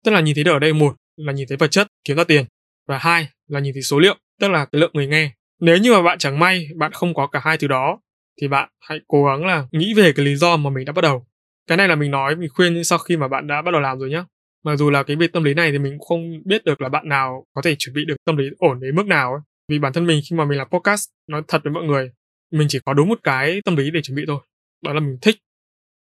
tức 0.05 0.13
là 0.13 0.21
nhìn 0.21 0.35
thấy 0.35 0.45
được 0.45 0.53
ở 0.53 0.59
đây 0.59 0.73
một 0.73 0.97
là 1.17 1.33
nhìn 1.33 1.49
thấy 1.49 1.57
vật 1.57 1.71
chất, 1.71 1.89
kiếm 2.05 2.17
ra 2.17 2.25
tiền, 2.25 2.45
và 2.89 2.99
hai 2.99 3.29
là 3.49 3.61
nhìn 3.61 3.75
thấy 3.75 3.83
số 3.83 3.99
liệu, 3.99 4.17
tức 4.41 4.49
là 4.49 4.65
cái 4.65 4.81
lượng 4.81 4.91
người 4.95 5.07
nghe. 5.07 5.33
Nếu 5.61 5.79
như 5.79 5.93
mà 5.93 6.03
bạn 6.03 6.19
chẳng 6.19 6.39
may 6.39 6.69
bạn 6.77 6.93
không 6.93 7.15
có 7.15 7.27
cả 7.27 7.41
hai 7.45 7.59
thứ 7.59 7.67
đó, 7.67 8.01
thì 8.41 8.49
bạn 8.49 8.69
hãy 8.81 9.01
cố 9.09 9.25
gắng 9.25 9.47
là 9.47 9.67
nghĩ 9.73 9.95
về 9.95 10.13
cái 10.13 10.25
lý 10.25 10.37
do 10.37 10.57
mà 10.57 10.71
mình 10.71 10.85
đã 10.85 10.93
bắt 10.93 11.03
đầu. 11.03 11.27
Cái 11.67 11.77
này 11.77 11.89
là 11.89 11.95
mình 11.95 12.11
nói, 12.11 12.37
mình 12.37 12.49
khuyên 12.55 12.85
sau 12.85 12.99
khi 12.99 13.17
mà 13.17 13.29
bạn 13.29 13.47
đã 13.47 13.63
bắt 13.63 13.71
đầu 13.71 13.81
làm 13.81 13.99
rồi 13.99 14.11
nhá. 14.11 14.25
Mặc 14.65 14.77
dù 14.77 14.91
là 14.91 15.03
cái 15.03 15.17
việc 15.17 15.33
tâm 15.33 15.45
lý 15.45 15.55
này 15.55 15.73
thì 15.73 15.79
mình 15.79 15.93
cũng 15.99 16.07
không 16.07 16.43
biết 16.45 16.65
được 16.65 16.81
là 16.81 16.89
bạn 16.89 17.09
nào 17.09 17.47
có 17.55 17.63
thể 17.63 17.77
chuẩn 17.79 17.95
bị 17.95 18.05
được 18.05 18.17
tâm 18.25 18.37
lý 18.37 18.45
ổn 18.59 18.81
đến 18.81 18.97
mức 18.97 19.07
nào 19.07 19.33
ấy. 19.33 19.41
vì 19.69 19.79
bản 19.79 19.93
thân 19.93 20.07
mình 20.07 20.21
khi 20.31 20.37
mà 20.37 20.45
mình 20.45 20.59
làm 20.59 20.69
podcast, 20.69 21.09
nói 21.27 21.43
thật 21.49 21.61
với 21.65 21.73
mọi 21.73 21.85
người, 21.85 22.11
mình 22.53 22.67
chỉ 22.71 22.79
có 22.85 22.95
đúng 22.95 23.09
một 23.09 23.19
cái 23.23 23.61
tâm 23.65 23.77
lý 23.77 23.91
để 23.91 24.03
chuẩn 24.03 24.17
bị 24.17 24.25
thôi. 24.27 24.41
Đó 24.83 24.93
là 24.93 25.01
mình 25.01 25.19
thích 25.23 25.37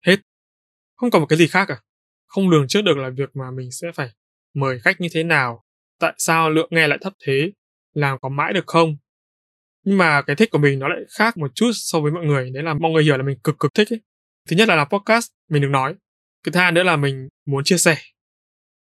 hết. 0.07 0.17
Không 0.97 1.11
còn 1.11 1.23
một 1.23 1.27
cái 1.27 1.39
gì 1.39 1.47
khác 1.47 1.65
cả 1.69 1.81
không 2.35 2.51
lường 2.51 2.69
trước 2.69 2.83
được 2.83 2.97
là 2.97 3.11
việc 3.11 3.37
mà 3.37 3.51
mình 3.51 3.71
sẽ 3.71 3.93
phải 3.95 4.09
mời 4.55 4.79
khách 4.81 5.01
như 5.01 5.09
thế 5.13 5.23
nào, 5.23 5.65
tại 6.01 6.15
sao 6.19 6.51
lượng 6.51 6.69
nghe 6.71 6.89
lại 6.89 6.99
thấp 7.03 7.13
thế, 7.25 7.53
làm 7.95 8.19
có 8.23 8.29
mãi 8.29 8.53
được 8.53 8.67
không? 8.67 8.97
Nhưng 9.85 9.99
mà 9.99 10.23
cái 10.23 10.37
thích 10.37 10.51
của 10.51 10.59
mình 10.59 10.79
nó 10.79 10.89
lại 10.89 10.99
khác 11.19 11.37
một 11.37 11.51
chút 11.55 11.71
so 11.75 12.01
với 12.01 12.13
mọi 12.13 12.25
người, 12.25 12.51
đấy 12.51 12.63
là 12.63 12.75
mọi 12.75 12.93
người 12.93 13.05
hiểu 13.05 13.17
là 13.17 13.23
mình 13.23 13.39
cực 13.45 13.59
cực 13.59 13.75
thích 13.75 13.93
ấy. 13.93 14.01
thứ 14.49 14.57
nhất 14.57 14.69
là 14.69 14.75
làm 14.75 14.89
podcast, 14.89 15.31
mình 15.51 15.63
được 15.63 15.69
nói. 15.69 15.95
Cái 16.45 16.53
thứ 16.53 16.61
hai 16.61 16.73
nữa 16.73 16.83
là 16.83 16.97
mình 16.97 17.29
muốn 17.47 17.65
chia 17.65 17.79
sẻ. 17.79 17.97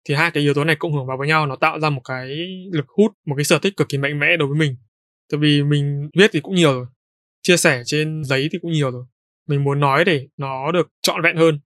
Thì 0.08 0.14
hai 0.14 0.30
cái 0.30 0.42
yếu 0.42 0.54
tố 0.54 0.64
này 0.64 0.76
cộng 0.76 0.92
hưởng 0.92 1.06
vào 1.06 1.16
với 1.18 1.28
nhau, 1.28 1.46
nó 1.46 1.56
tạo 1.56 1.80
ra 1.80 1.90
một 1.90 2.02
cái 2.04 2.28
lực 2.72 2.86
hút, 2.88 3.12
một 3.26 3.34
cái 3.36 3.44
sở 3.44 3.58
thích 3.58 3.76
cực 3.76 3.88
kỳ 3.88 3.98
mạnh 3.98 4.18
mẽ 4.18 4.36
đối 4.36 4.48
với 4.48 4.58
mình. 4.58 4.76
Tại 5.30 5.38
vì 5.38 5.62
mình 5.62 6.08
viết 6.18 6.30
thì 6.32 6.40
cũng 6.40 6.54
nhiều 6.54 6.72
rồi, 6.72 6.86
chia 7.42 7.56
sẻ 7.56 7.82
trên 7.86 8.24
giấy 8.24 8.48
thì 8.52 8.58
cũng 8.62 8.72
nhiều 8.72 8.90
rồi. 8.90 9.04
Mình 9.48 9.64
muốn 9.64 9.80
nói 9.80 10.04
để 10.04 10.28
nó 10.36 10.72
được 10.72 10.88
trọn 11.02 11.22
vẹn 11.22 11.36
hơn. 11.36 11.60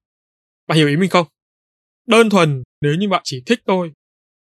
Bạn 0.68 0.78
hiểu 0.78 0.88
ý 0.88 0.96
mình 0.96 1.10
không? 1.10 1.26
Đơn 2.08 2.30
thuần 2.30 2.62
nếu 2.80 2.94
như 2.94 3.08
bạn 3.08 3.20
chỉ 3.24 3.42
thích 3.46 3.60
tôi 3.66 3.92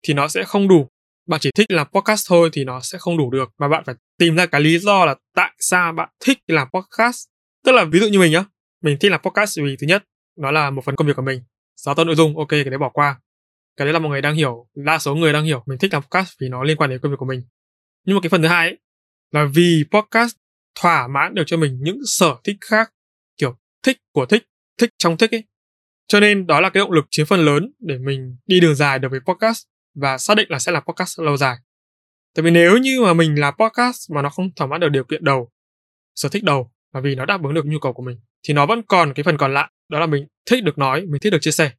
thì 0.03 0.15
nó 0.15 0.29
sẽ 0.29 0.45
không 0.45 0.69
đủ. 0.69 0.89
Bạn 1.29 1.41
chỉ 1.41 1.51
thích 1.55 1.71
làm 1.71 1.87
podcast 1.95 2.29
thôi 2.29 2.51
thì 2.53 2.65
nó 2.65 2.81
sẽ 2.81 2.99
không 2.99 3.19
đủ 3.19 3.31
được. 3.31 3.51
Mà 3.59 3.69
bạn 3.69 3.83
phải 3.87 3.95
tìm 4.19 4.37
ra 4.37 4.47
cái 4.47 4.61
lý 4.61 4.79
do 4.79 5.05
là 5.05 5.15
tại 5.35 5.53
sao 5.59 5.93
bạn 5.93 6.09
thích 6.21 6.39
làm 6.47 6.69
podcast. 6.75 7.27
Tức 7.65 7.73
là 7.73 7.85
ví 7.85 8.01
dụ 8.01 8.09
như 8.09 8.19
mình 8.19 8.33
nhá 8.33 8.45
mình 8.83 8.97
thích 9.01 9.11
làm 9.11 9.21
podcast 9.23 9.59
vì 9.59 9.77
thứ 9.81 9.87
nhất 9.87 10.05
nó 10.37 10.51
là 10.51 10.71
một 10.71 10.85
phần 10.85 10.97
công 10.97 11.07
việc 11.07 11.17
của 11.17 11.23
mình. 11.23 11.43
Giáo 11.77 11.95
tạo 11.95 12.05
nội 12.05 12.15
dung 12.15 12.39
ok 12.39 12.49
cái 12.49 12.65
đấy 12.65 12.79
bỏ 12.79 12.89
qua. 12.89 13.21
Cái 13.77 13.87
đấy 13.87 13.93
là 13.93 13.99
mọi 13.99 14.11
người 14.11 14.23
đang 14.23 14.35
hiểu 14.35 14.69
đa 14.75 14.99
số 14.99 15.15
người 15.15 15.33
đang 15.33 15.45
hiểu. 15.45 15.63
Mình 15.67 15.79
thích 15.79 15.93
làm 15.93 16.03
podcast 16.03 16.33
vì 16.41 16.49
nó 16.49 16.63
liên 16.63 16.77
quan 16.77 16.91
đến 16.91 17.01
công 17.03 17.13
việc 17.13 17.19
của 17.19 17.27
mình. 17.27 17.43
Nhưng 18.05 18.17
mà 18.17 18.21
cái 18.21 18.31
phần 18.31 18.43
thứ 18.43 18.49
hai 18.49 18.69
ấy, 18.69 18.79
là 19.33 19.47
vì 19.55 19.85
podcast 19.91 20.37
thỏa 20.81 21.09
mãn 21.09 21.35
được 21.35 21.43
cho 21.47 21.57
mình 21.57 21.79
những 21.83 22.01
sở 22.07 22.37
thích 22.45 22.57
khác 22.61 22.93
kiểu 23.39 23.57
thích 23.83 23.99
của 24.13 24.27
thích 24.27 24.43
thích 24.79 24.91
trong 24.99 25.17
thích 25.17 25.35
ấy 25.35 25.45
cho 26.09 26.21
nên 26.21 26.47
đó 26.47 26.61
là 26.61 26.71
cái 26.71 26.81
động 26.81 26.93
lực 26.93 27.07
chiếm 27.11 27.27
phần 27.27 27.45
lớn 27.45 27.73
để 27.79 27.99
mình 27.99 28.37
đi 28.47 28.61
đường 28.61 28.75
dài 28.75 28.99
được 28.99 29.09
với 29.11 29.21
podcast 29.21 29.65
và 29.95 30.19
xác 30.19 30.37
định 30.37 30.51
là 30.51 30.59
sẽ 30.59 30.73
là 30.73 30.81
podcast 30.81 31.21
lâu 31.21 31.37
dài. 31.37 31.57
Tại 32.35 32.43
vì 32.43 32.51
nếu 32.51 32.79
như 32.79 33.01
mà 33.01 33.13
mình 33.13 33.41
là 33.41 33.51
podcast 33.51 34.11
mà 34.15 34.23
nó 34.23 34.29
không 34.29 34.55
thỏa 34.57 34.67
mãn 34.67 34.81
được 34.81 34.89
điều 34.89 35.05
kiện 35.05 35.25
đầu, 35.25 35.51
sở 36.15 36.29
thích 36.29 36.45
đầu 36.45 36.73
mà 36.93 37.01
vì 37.01 37.15
nó 37.15 37.25
đáp 37.25 37.43
ứng 37.43 37.55
được 37.55 37.67
nhu 37.67 37.79
cầu 37.79 37.93
của 37.93 38.03
mình 38.03 38.19
thì 38.49 38.55
nó 38.55 38.67
vẫn 38.67 38.83
còn 38.83 39.15
cái 39.15 39.25
phần 39.25 39.37
còn 39.37 39.55
lại 39.55 39.71
đó 39.89 40.01
là 40.01 40.07
mình 40.07 40.27
thích 40.51 40.65
được 40.65 40.79
nói, 40.79 41.01
mình 41.01 41.21
thích 41.21 41.31
được 41.31 41.39
chia 41.41 41.51
sẻ. 41.51 41.71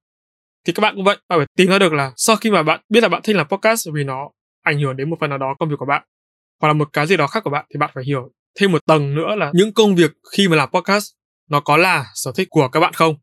Thì 0.66 0.74
các 0.74 0.82
bạn 0.82 0.96
cũng 0.96 1.04
vậy, 1.04 1.18
bạn 1.30 1.40
phải 1.40 1.48
tìm 1.58 1.70
ra 1.70 1.80
được 1.80 1.94
là 1.94 2.12
sau 2.16 2.36
khi 2.36 2.52
mà 2.52 2.64
bạn 2.64 2.82
biết 2.90 3.02
là 3.02 3.10
bạn 3.10 3.22
thích 3.24 3.36
làm 3.36 3.48
podcast 3.48 3.88
vì 3.94 4.04
nó 4.04 4.30
ảnh 4.64 4.80
hưởng 4.80 4.98
đến 4.98 5.10
một 5.10 5.18
phần 5.20 5.30
nào 5.30 5.38
đó 5.40 5.56
công 5.60 5.70
việc 5.70 5.76
của 5.80 5.86
bạn 5.86 6.04
hoặc 6.62 6.68
là 6.68 6.74
một 6.74 6.90
cái 6.94 7.08
gì 7.08 7.18
đó 7.18 7.28
khác 7.28 7.44
của 7.44 7.50
bạn 7.50 7.66
thì 7.74 7.78
bạn 7.78 7.90
phải 7.94 8.04
hiểu 8.04 8.32
thêm 8.60 8.72
một 8.72 8.86
tầng 8.86 9.16
nữa 9.16 9.36
là 9.38 9.52
những 9.54 9.74
công 9.74 9.96
việc 9.96 10.12
khi 10.36 10.48
mà 10.48 10.56
làm 10.56 10.70
podcast 10.70 11.06
nó 11.50 11.60
có 11.60 11.78
là 11.78 12.06
sở 12.14 12.32
thích 12.36 12.48
của 12.52 12.68
các 12.68 12.80
bạn 12.80 12.94
không 12.94 13.16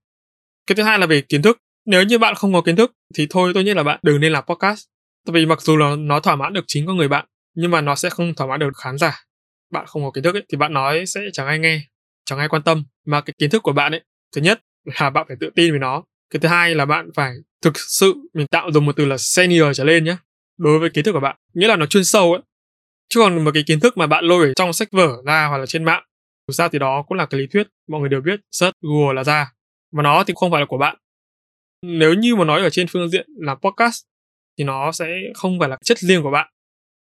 cái 0.66 0.76
thứ 0.76 0.82
hai 0.82 0.98
là 0.98 1.06
về 1.06 1.20
kiến 1.20 1.42
thức. 1.42 1.58
Nếu 1.86 2.02
như 2.02 2.18
bạn 2.18 2.34
không 2.34 2.52
có 2.52 2.60
kiến 2.60 2.76
thức 2.76 2.92
thì 3.14 3.26
thôi 3.30 3.52
tôi 3.54 3.64
nghĩ 3.64 3.74
là 3.74 3.82
bạn 3.82 4.00
đừng 4.02 4.20
nên 4.20 4.32
làm 4.32 4.44
podcast. 4.46 4.84
Tại 5.26 5.32
vì 5.32 5.46
mặc 5.46 5.60
dù 5.60 5.76
là 5.76 5.96
nó 5.98 6.20
thỏa 6.20 6.36
mãn 6.36 6.52
được 6.52 6.64
chính 6.66 6.86
con 6.86 6.96
người 6.96 7.08
bạn 7.08 7.26
nhưng 7.54 7.70
mà 7.70 7.80
nó 7.80 7.94
sẽ 7.94 8.10
không 8.10 8.34
thỏa 8.34 8.46
mãn 8.46 8.60
được 8.60 8.70
khán 8.76 8.98
giả. 8.98 9.24
Bạn 9.72 9.86
không 9.86 10.04
có 10.04 10.10
kiến 10.10 10.24
thức 10.24 10.34
ấy, 10.34 10.44
thì 10.52 10.56
bạn 10.56 10.72
nói 10.72 11.06
sẽ 11.06 11.20
chẳng 11.32 11.46
ai 11.46 11.58
nghe 11.58 11.80
chẳng 12.24 12.38
ai 12.38 12.48
quan 12.48 12.62
tâm. 12.62 12.84
Mà 13.06 13.20
cái 13.20 13.34
kiến 13.38 13.50
thức 13.50 13.62
của 13.62 13.72
bạn 13.72 13.92
ấy 13.92 14.00
thứ 14.34 14.40
nhất 14.40 14.60
là 15.00 15.10
bạn 15.10 15.24
phải 15.28 15.36
tự 15.40 15.50
tin 15.54 15.70
với 15.70 15.80
nó. 15.80 16.02
Cái 16.30 16.40
thứ 16.40 16.48
hai 16.48 16.74
là 16.74 16.84
bạn 16.84 17.10
phải 17.14 17.32
thực 17.62 17.72
sự 17.76 18.14
mình 18.34 18.46
tạo 18.46 18.70
dùng 18.72 18.86
một 18.86 18.96
từ 18.96 19.04
là 19.04 19.18
senior 19.18 19.76
trở 19.76 19.84
lên 19.84 20.04
nhé 20.04 20.16
đối 20.58 20.78
với 20.78 20.90
kiến 20.90 21.04
thức 21.04 21.12
của 21.12 21.20
bạn. 21.20 21.36
Nghĩa 21.54 21.68
là 21.68 21.76
nó 21.76 21.86
chuyên 21.86 22.04
sâu 22.04 22.32
ấy. 22.32 22.42
Chứ 23.08 23.20
còn 23.20 23.44
một 23.44 23.50
cái 23.54 23.62
kiến 23.66 23.80
thức 23.80 23.96
mà 23.96 24.06
bạn 24.06 24.24
lôi 24.24 24.46
ở 24.46 24.52
trong 24.56 24.72
sách 24.72 24.88
vở 24.92 25.22
ra 25.26 25.46
hoặc 25.46 25.58
là 25.58 25.66
trên 25.66 25.84
mạng 25.84 26.02
dù 26.48 26.52
sao 26.52 26.68
thì 26.68 26.78
đó 26.78 27.04
cũng 27.08 27.18
là 27.18 27.26
cái 27.26 27.40
lý 27.40 27.46
thuyết 27.46 27.66
mọi 27.88 28.00
người 28.00 28.08
đều 28.08 28.20
biết 28.20 28.40
search 28.50 28.74
google 28.80 29.14
là 29.14 29.24
ra 29.24 29.52
mà 29.94 30.02
nó 30.02 30.24
thì 30.24 30.34
không 30.36 30.50
phải 30.50 30.60
là 30.60 30.66
của 30.66 30.78
bạn. 30.78 30.96
Nếu 31.82 32.14
như 32.14 32.36
mà 32.36 32.44
nói 32.44 32.62
ở 32.62 32.70
trên 32.70 32.86
phương 32.88 33.08
diện 33.08 33.26
là 33.36 33.54
podcast, 33.54 34.02
thì 34.58 34.64
nó 34.64 34.92
sẽ 34.92 35.06
không 35.34 35.58
phải 35.60 35.68
là 35.68 35.76
chất 35.84 35.98
riêng 35.98 36.22
của 36.22 36.30
bạn. 36.30 36.50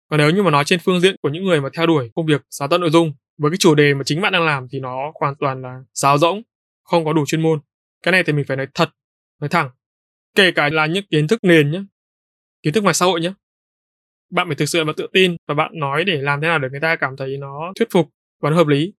Còn 0.09 0.17
nếu 0.17 0.29
như 0.29 0.43
mà 0.43 0.51
nói 0.51 0.63
trên 0.65 0.79
phương 0.79 0.99
diện 0.99 1.15
của 1.21 1.29
những 1.29 1.43
người 1.43 1.61
mà 1.61 1.69
theo 1.77 1.87
đuổi 1.87 2.09
công 2.15 2.25
việc 2.25 2.41
sáng 2.49 2.69
tạo 2.69 2.79
nội 2.79 2.89
dung, 2.89 3.13
với 3.37 3.51
cái 3.51 3.57
chủ 3.57 3.75
đề 3.75 3.93
mà 3.93 4.03
chính 4.05 4.21
bạn 4.21 4.33
đang 4.33 4.45
làm 4.45 4.67
thì 4.71 4.79
nó 4.79 5.11
hoàn 5.19 5.35
toàn 5.35 5.61
là 5.61 5.79
sáo 5.93 6.17
rỗng, 6.17 6.41
không 6.83 7.05
có 7.05 7.13
đủ 7.13 7.25
chuyên 7.25 7.41
môn. 7.41 7.59
Cái 8.03 8.11
này 8.11 8.23
thì 8.23 8.33
mình 8.33 8.45
phải 8.47 8.57
nói 8.57 8.67
thật, 8.73 8.89
nói 9.41 9.49
thẳng. 9.49 9.69
Kể 10.35 10.51
cả 10.51 10.69
là 10.69 10.85
những 10.85 11.05
kiến 11.09 11.27
thức 11.27 11.39
nền 11.43 11.71
nhé 11.71 11.83
kiến 12.63 12.73
thức 12.73 12.83
ngoài 12.83 12.93
xã 12.93 13.05
hội 13.05 13.21
nhé 13.21 13.33
bạn 14.29 14.47
phải 14.47 14.55
thực 14.55 14.65
sự 14.65 14.83
là 14.83 14.93
tự 14.97 15.07
tin 15.13 15.35
và 15.47 15.55
bạn 15.55 15.71
nói 15.73 16.03
để 16.03 16.21
làm 16.21 16.41
thế 16.41 16.47
nào 16.47 16.59
để 16.59 16.67
người 16.71 16.79
ta 16.79 16.95
cảm 16.95 17.15
thấy 17.17 17.37
nó 17.37 17.71
thuyết 17.75 17.87
phục 17.91 18.09
và 18.41 18.49
nó 18.49 18.55
hợp 18.55 18.67
lý 18.67 18.93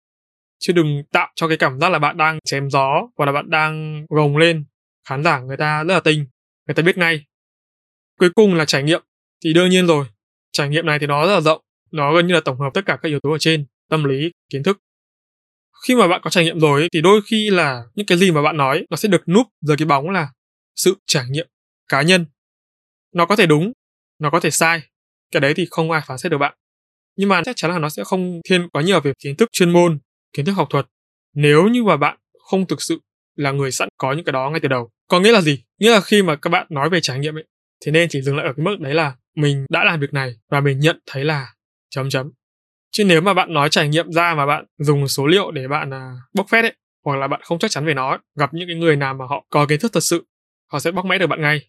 chứ 0.58 0.73
đừng 0.73 1.02
tạo 1.12 1.32
cho 1.34 1.49
cái 1.49 1.56
cảm 1.56 1.80
giác 1.80 1.88
là 1.88 1.99
bạn 1.99 2.16
đang 2.16 2.38
chém 2.44 2.70
gió 2.70 3.08
hoặc 3.16 3.26
là 3.26 3.32
bạn 3.32 3.50
đang 3.50 4.06
gồng 4.08 4.37
lên. 4.37 4.64
Khán 5.08 5.25
giả 5.25 5.40
người 5.40 5.56
ta 5.56 5.84
rất 5.84 5.94
là 5.94 6.00
tinh 6.00 6.26
người 6.66 6.75
ta 6.75 6.82
biết 6.82 6.99
ngay. 6.99 7.25
Cuối 8.18 8.30
cùng 8.34 8.54
là 8.54 8.64
trải 8.64 8.82
nghiệm. 8.82 9.02
Thì 9.44 9.52
đương 9.52 9.70
nhiên 9.70 9.87
rồi 9.87 10.06
trải 10.52 10.68
nghiệm 10.68 10.87
này 10.87 10.99
thì 10.99 11.06
nó 11.06 11.26
rất 11.26 11.34
là 11.34 11.40
rộng. 11.40 11.61
Nó 11.90 12.14
gần 12.14 12.26
như 12.26 12.34
là 12.34 12.40
tổng 12.44 12.61
hợp 12.61 12.70
tất 12.75 12.80
cả 12.87 12.99
các 13.02 13.08
yếu 13.08 13.20
tố 13.20 13.32
ở 13.32 13.38
trên 13.38 13.66
tâm 13.90 14.04
lý 14.04 14.30
kiến 14.50 14.62
thức. 14.62 14.78
Khi 15.87 15.94
mà 15.94 16.08
bạn 16.08 16.20
có 16.25 16.30
trải 16.30 16.44
nghiệm 16.44 16.61
rồi 16.61 16.80
ấy, 16.80 16.88
thì 16.92 17.00
đôi 17.00 17.20
khi 17.30 17.50
là 17.50 17.82
những 17.94 18.06
cái 18.06 18.18
gì 18.18 18.30
mà 18.30 18.42
bạn 18.42 18.56
nói 18.56 18.87
nó 18.90 18.96
sẽ 18.96 19.08
được 19.08 19.28
núp 19.28 19.46
dưới 19.61 19.76
cái 19.76 19.87
bóng 19.87 20.11
là 20.11 20.28
sự 20.76 20.96
trải 21.06 21.25
nghiệm 21.30 21.46
cá 21.88 22.02
nhân. 22.02 22.26
Nó 23.14 23.26
có 23.26 23.37
thể 23.37 23.46
đúng 23.46 23.73
nó 24.18 24.30
có 24.30 24.40
thể 24.40 24.50
sai 24.50 24.82
cái 25.30 25.40
đấy 25.40 25.54
thì 25.56 25.66
không 25.70 25.90
ai 25.90 26.02
phán 26.06 26.18
xét 26.18 26.32
được 26.32 26.38
bạn. 26.38 26.54
Nhưng 27.16 27.28
mà 27.28 27.42
chắc 27.44 27.56
chắn 27.56 27.70
là 27.70 27.78
nó 27.78 27.88
sẽ 27.88 28.04
không 28.04 28.40
thiên 28.49 28.68
quá 28.68 28.82
nhiều 28.82 29.00
về 29.00 29.12
kiến 29.18 29.37
thức 29.37 29.49
chuyên 29.52 29.70
môn 29.70 29.99
kiến 30.35 30.45
thức 30.45 30.53
học 30.53 30.69
thuật. 30.71 30.87
Nếu 31.35 31.69
như 31.69 31.85
mà 31.85 31.97
bạn 31.97 32.19
không 32.50 32.67
thực 32.67 32.83
sự 32.83 33.00
là 33.37 33.50
người 33.50 33.71
sẵn 33.71 33.88
có 33.97 34.12
những 34.12 34.25
cái 34.25 34.33
đó 34.33 34.50
ngay 34.50 34.61
từ 34.61 34.69
đầu 34.69 34.91
có 35.09 35.21
nghĩa 35.21 35.33
là 35.33 35.41
gì? 35.41 35.64
Nghĩa 35.79 35.91
là 35.91 36.00
khi 36.00 36.23
mà 36.23 36.37
các 36.37 36.50
bạn 36.50 36.67
nói 36.71 36.91
về 36.91 37.00
trải 37.00 37.19
nghiệm 37.19 37.37
ấy 37.37 37.45
thì 37.85 37.93
nên 37.93 38.09
chỉ 38.09 38.23
dừng 38.23 38.37
lại 38.37 38.47
ở 38.47 38.53
cái 38.57 38.64
mức 38.64 38.76
đấy 38.81 38.95
là 38.95 39.14
mình 39.37 39.67
đã 39.71 39.85
làm 39.85 40.00
việc 40.00 40.12
này 40.12 40.35
và 40.50 40.61
mình 40.61 40.81
nhận 40.81 41.00
thấy 41.07 41.25
là 41.25 41.47
chấm 41.91 42.11
chấm. 42.11 42.31
Chứ 42.91 43.05
nếu 43.05 43.21
mà 43.21 43.35
bạn 43.35 43.53
nói 43.53 43.69
trải 43.69 43.88
nghiệm 43.88 44.12
ra 44.12 44.35
mà 44.35 44.47
bạn 44.47 44.64
dùng 44.79 45.09
số 45.09 45.26
liệu 45.26 45.50
để 45.50 45.69
bạn 45.69 45.95
à, 45.95 46.12
bốc 46.35 46.47
phét 46.50 46.64
ấy 46.64 46.75
hoặc 47.05 47.17
là 47.17 47.29
bạn 47.29 47.41
không 47.45 47.59
chắc 47.59 47.71
chắn 47.71 47.87
về 47.87 47.95
nó 47.95 48.11
ấy, 48.11 48.19
gặp 48.38 48.55
những 48.55 48.69
cái 48.69 48.76
người 48.76 48.97
nào 48.97 49.14
mà 49.14 49.25
họ 49.26 49.45
có 49.50 49.67
kiến 49.67 49.81
thức 49.81 49.93
thật 49.93 50.03
sự 50.03 50.26
họ 50.73 50.79
sẽ 50.79 50.91
bóc 50.91 51.05
mẽ 51.05 51.19
được 51.19 51.26
bạn 51.26 51.43
ngay. 51.43 51.69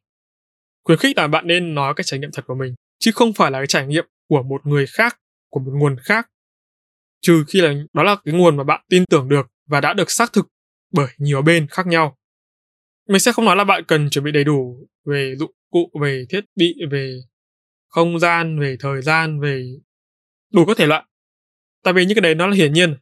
Khuyến 0.84 0.98
khích 0.98 1.18
là 1.18 1.28
bạn 1.28 1.48
nên 1.48 1.76
nói 1.76 1.94
cái 1.96 2.04
trải 2.04 2.20
nghiệm 2.20 2.30
thật 2.34 2.44
của 2.48 2.56
mình 2.56 2.74
chứ 3.00 3.12
không 3.16 3.34
phải 3.34 3.52
là 3.52 3.60
cái 3.60 3.68
trải 3.68 3.88
nghiệm 3.88 4.06
của 4.30 4.44
một 4.44 4.66
người 4.66 4.86
khác 4.88 5.20
của 5.50 5.60
một 5.60 5.72
nguồn 5.76 5.96
khác 6.04 6.30
trừ 7.22 7.44
khi 7.48 7.62
là, 7.62 7.74
đó 7.94 8.04
là 8.04 8.16
cái 8.26 8.34
nguồn 8.34 8.58
mà 8.58 8.64
bạn 8.64 8.82
tin 8.90 9.04
tưởng 9.10 9.30
được 9.30 9.48
và 9.68 9.82
đã 9.82 9.94
được 9.94 10.12
xác 10.12 10.34
thực 10.34 10.48
bởi 10.94 11.08
nhiều 11.18 11.42
bên 11.42 11.68
khác 11.68 11.88
nhau. 11.88 12.18
Mình 13.10 13.20
sẽ 13.20 13.32
không 13.32 13.46
nói 13.46 13.56
là 13.56 13.64
bạn 13.64 13.84
cần 13.88 14.10
chuẩn 14.10 14.26
bị 14.26 14.32
đầy 14.32 14.44
đủ 14.44 14.88
về 15.06 15.36
dụng 15.38 15.52
cụ, 15.72 15.92
về 16.02 16.26
thiết 16.30 16.46
bị, 16.56 16.76
về 16.92 17.20
không 17.88 18.20
gian, 18.20 18.60
về 18.60 18.78
thời 18.80 19.02
gian, 19.02 19.40
về 19.40 19.66
đủ 20.54 20.66
các 20.66 20.78
thể 20.78 20.88
loại. 20.88 21.04
Tại 21.84 21.94
vì 21.94 22.06
những 22.06 22.16
cái 22.16 22.22
đấy 22.22 22.36
nó 22.36 22.48
là 22.48 22.56
hiển 22.56 22.74
nhiên. 22.74 22.98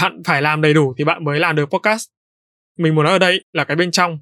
Bạn 0.00 0.22
phải 0.24 0.42
làm 0.42 0.60
đầy 0.60 0.74
đủ 0.74 0.94
thì 0.98 1.04
bạn 1.04 1.24
mới 1.24 1.40
làm 1.40 1.56
được 1.56 1.66
podcast. 1.66 2.08
Mình 2.78 2.94
muốn 2.94 3.04
nói 3.04 3.12
ở 3.12 3.18
đây 3.18 3.44
là 3.52 3.64
cái 3.64 3.76
bên 3.76 3.90
trong. 3.90 4.18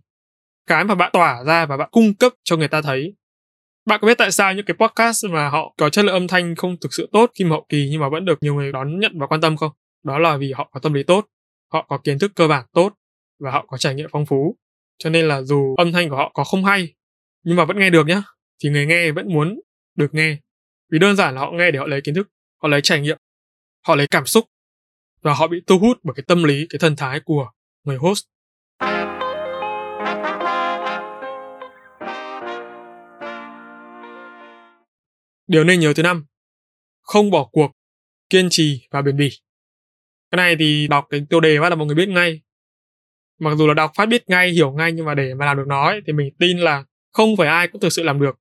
Cái 0.66 0.84
mà 0.84 0.94
bạn 0.94 1.10
tỏa 1.12 1.44
ra 1.44 1.66
và 1.66 1.76
bạn 1.76 1.88
cung 1.92 2.14
cấp 2.14 2.32
cho 2.44 2.56
người 2.56 2.68
ta 2.68 2.82
thấy 2.82 3.14
bạn 3.86 4.00
có 4.02 4.06
biết 4.06 4.18
tại 4.18 4.32
sao 4.32 4.54
những 4.54 4.66
cái 4.66 4.74
podcast 4.74 5.24
mà 5.30 5.48
họ 5.48 5.74
có 5.78 5.90
chất 5.90 6.04
lượng 6.04 6.14
âm 6.14 6.28
thanh 6.28 6.54
không 6.54 6.76
thực 6.80 6.94
sự 6.94 7.08
tốt 7.12 7.30
khi 7.38 7.44
mà 7.44 7.50
hậu 7.50 7.66
kỳ 7.68 7.88
nhưng 7.90 8.00
mà 8.00 8.08
vẫn 8.08 8.24
được 8.24 8.38
nhiều 8.40 8.54
người 8.54 8.72
đón 8.72 9.00
nhận 9.00 9.12
và 9.18 9.26
quan 9.26 9.40
tâm 9.40 9.56
không? 9.56 9.72
Đó 10.04 10.18
là 10.18 10.36
vì 10.36 10.52
họ 10.52 10.68
có 10.72 10.80
tâm 10.80 10.92
lý 10.92 11.02
tốt, 11.02 11.26
họ 11.72 11.86
có 11.88 11.98
kiến 11.98 12.18
thức 12.18 12.32
cơ 12.34 12.48
bản 12.48 12.66
tốt 12.72 12.92
và 13.38 13.50
họ 13.50 13.66
có 13.68 13.78
trải 13.78 13.94
nghiệm 13.94 14.08
phong 14.12 14.26
phú. 14.26 14.56
Cho 14.98 15.10
nên 15.10 15.28
là 15.28 15.42
dù 15.42 15.74
âm 15.78 15.92
thanh 15.92 16.08
của 16.08 16.16
họ 16.16 16.30
có 16.34 16.44
không 16.44 16.64
hay 16.64 16.94
nhưng 17.44 17.56
mà 17.56 17.64
vẫn 17.64 17.78
nghe 17.78 17.90
được 17.90 18.06
nhá, 18.06 18.22
thì 18.62 18.70
người 18.70 18.86
nghe 18.86 19.12
vẫn 19.12 19.28
muốn 19.34 19.60
được 19.96 20.14
nghe. 20.14 20.36
Vì 20.92 20.98
đơn 20.98 21.16
giản 21.16 21.34
là 21.34 21.40
họ 21.40 21.50
nghe 21.50 21.70
để 21.70 21.78
họ 21.78 21.86
lấy 21.86 22.00
kiến 22.00 22.14
thức, 22.14 22.28
họ 22.62 22.68
lấy 22.68 22.80
trải 22.80 23.00
nghiệm, 23.00 23.18
họ 23.86 23.94
lấy 23.94 24.06
cảm 24.10 24.26
xúc 24.26 24.44
và 25.22 25.34
họ 25.34 25.46
bị 25.46 25.60
thu 25.66 25.78
hút 25.78 25.98
bởi 26.02 26.14
cái 26.14 26.24
tâm 26.26 26.44
lý, 26.44 26.66
cái 26.70 26.78
thần 26.78 26.96
thái 26.96 27.20
của 27.20 27.50
người 27.84 27.96
host. 27.96 28.24
Điều 35.50 35.64
nên 35.64 35.80
nhớ 35.80 35.92
thứ 35.92 36.02
năm, 36.02 36.26
không 37.02 37.30
bỏ 37.30 37.48
cuộc, 37.52 37.72
kiên 38.28 38.48
trì 38.50 38.88
và 38.90 39.02
bền 39.02 39.16
bỉ. 39.16 39.30
Cái 40.30 40.36
này 40.36 40.56
thì 40.58 40.86
đọc 40.88 41.06
cái 41.10 41.26
tiêu 41.30 41.40
đề 41.40 41.56
phát 41.60 41.68
là 41.68 41.74
mọi 41.74 41.86
người 41.86 41.94
biết 41.94 42.08
ngay. 42.08 42.40
Mặc 43.38 43.54
dù 43.58 43.66
là 43.66 43.74
đọc 43.74 43.92
phát 43.96 44.06
biết 44.06 44.24
ngay, 44.28 44.50
hiểu 44.50 44.72
ngay 44.72 44.92
nhưng 44.92 45.04
mà 45.06 45.14
để 45.14 45.34
mà 45.34 45.46
làm 45.46 45.56
được 45.56 45.64
nó 45.66 45.86
ấy, 45.88 46.00
thì 46.06 46.12
mình 46.12 46.34
tin 46.38 46.58
là 46.58 46.84
không 47.12 47.36
phải 47.36 47.48
ai 47.48 47.68
cũng 47.68 47.80
thực 47.80 47.92
sự 47.92 48.02
làm 48.02 48.20
được. 48.20 48.38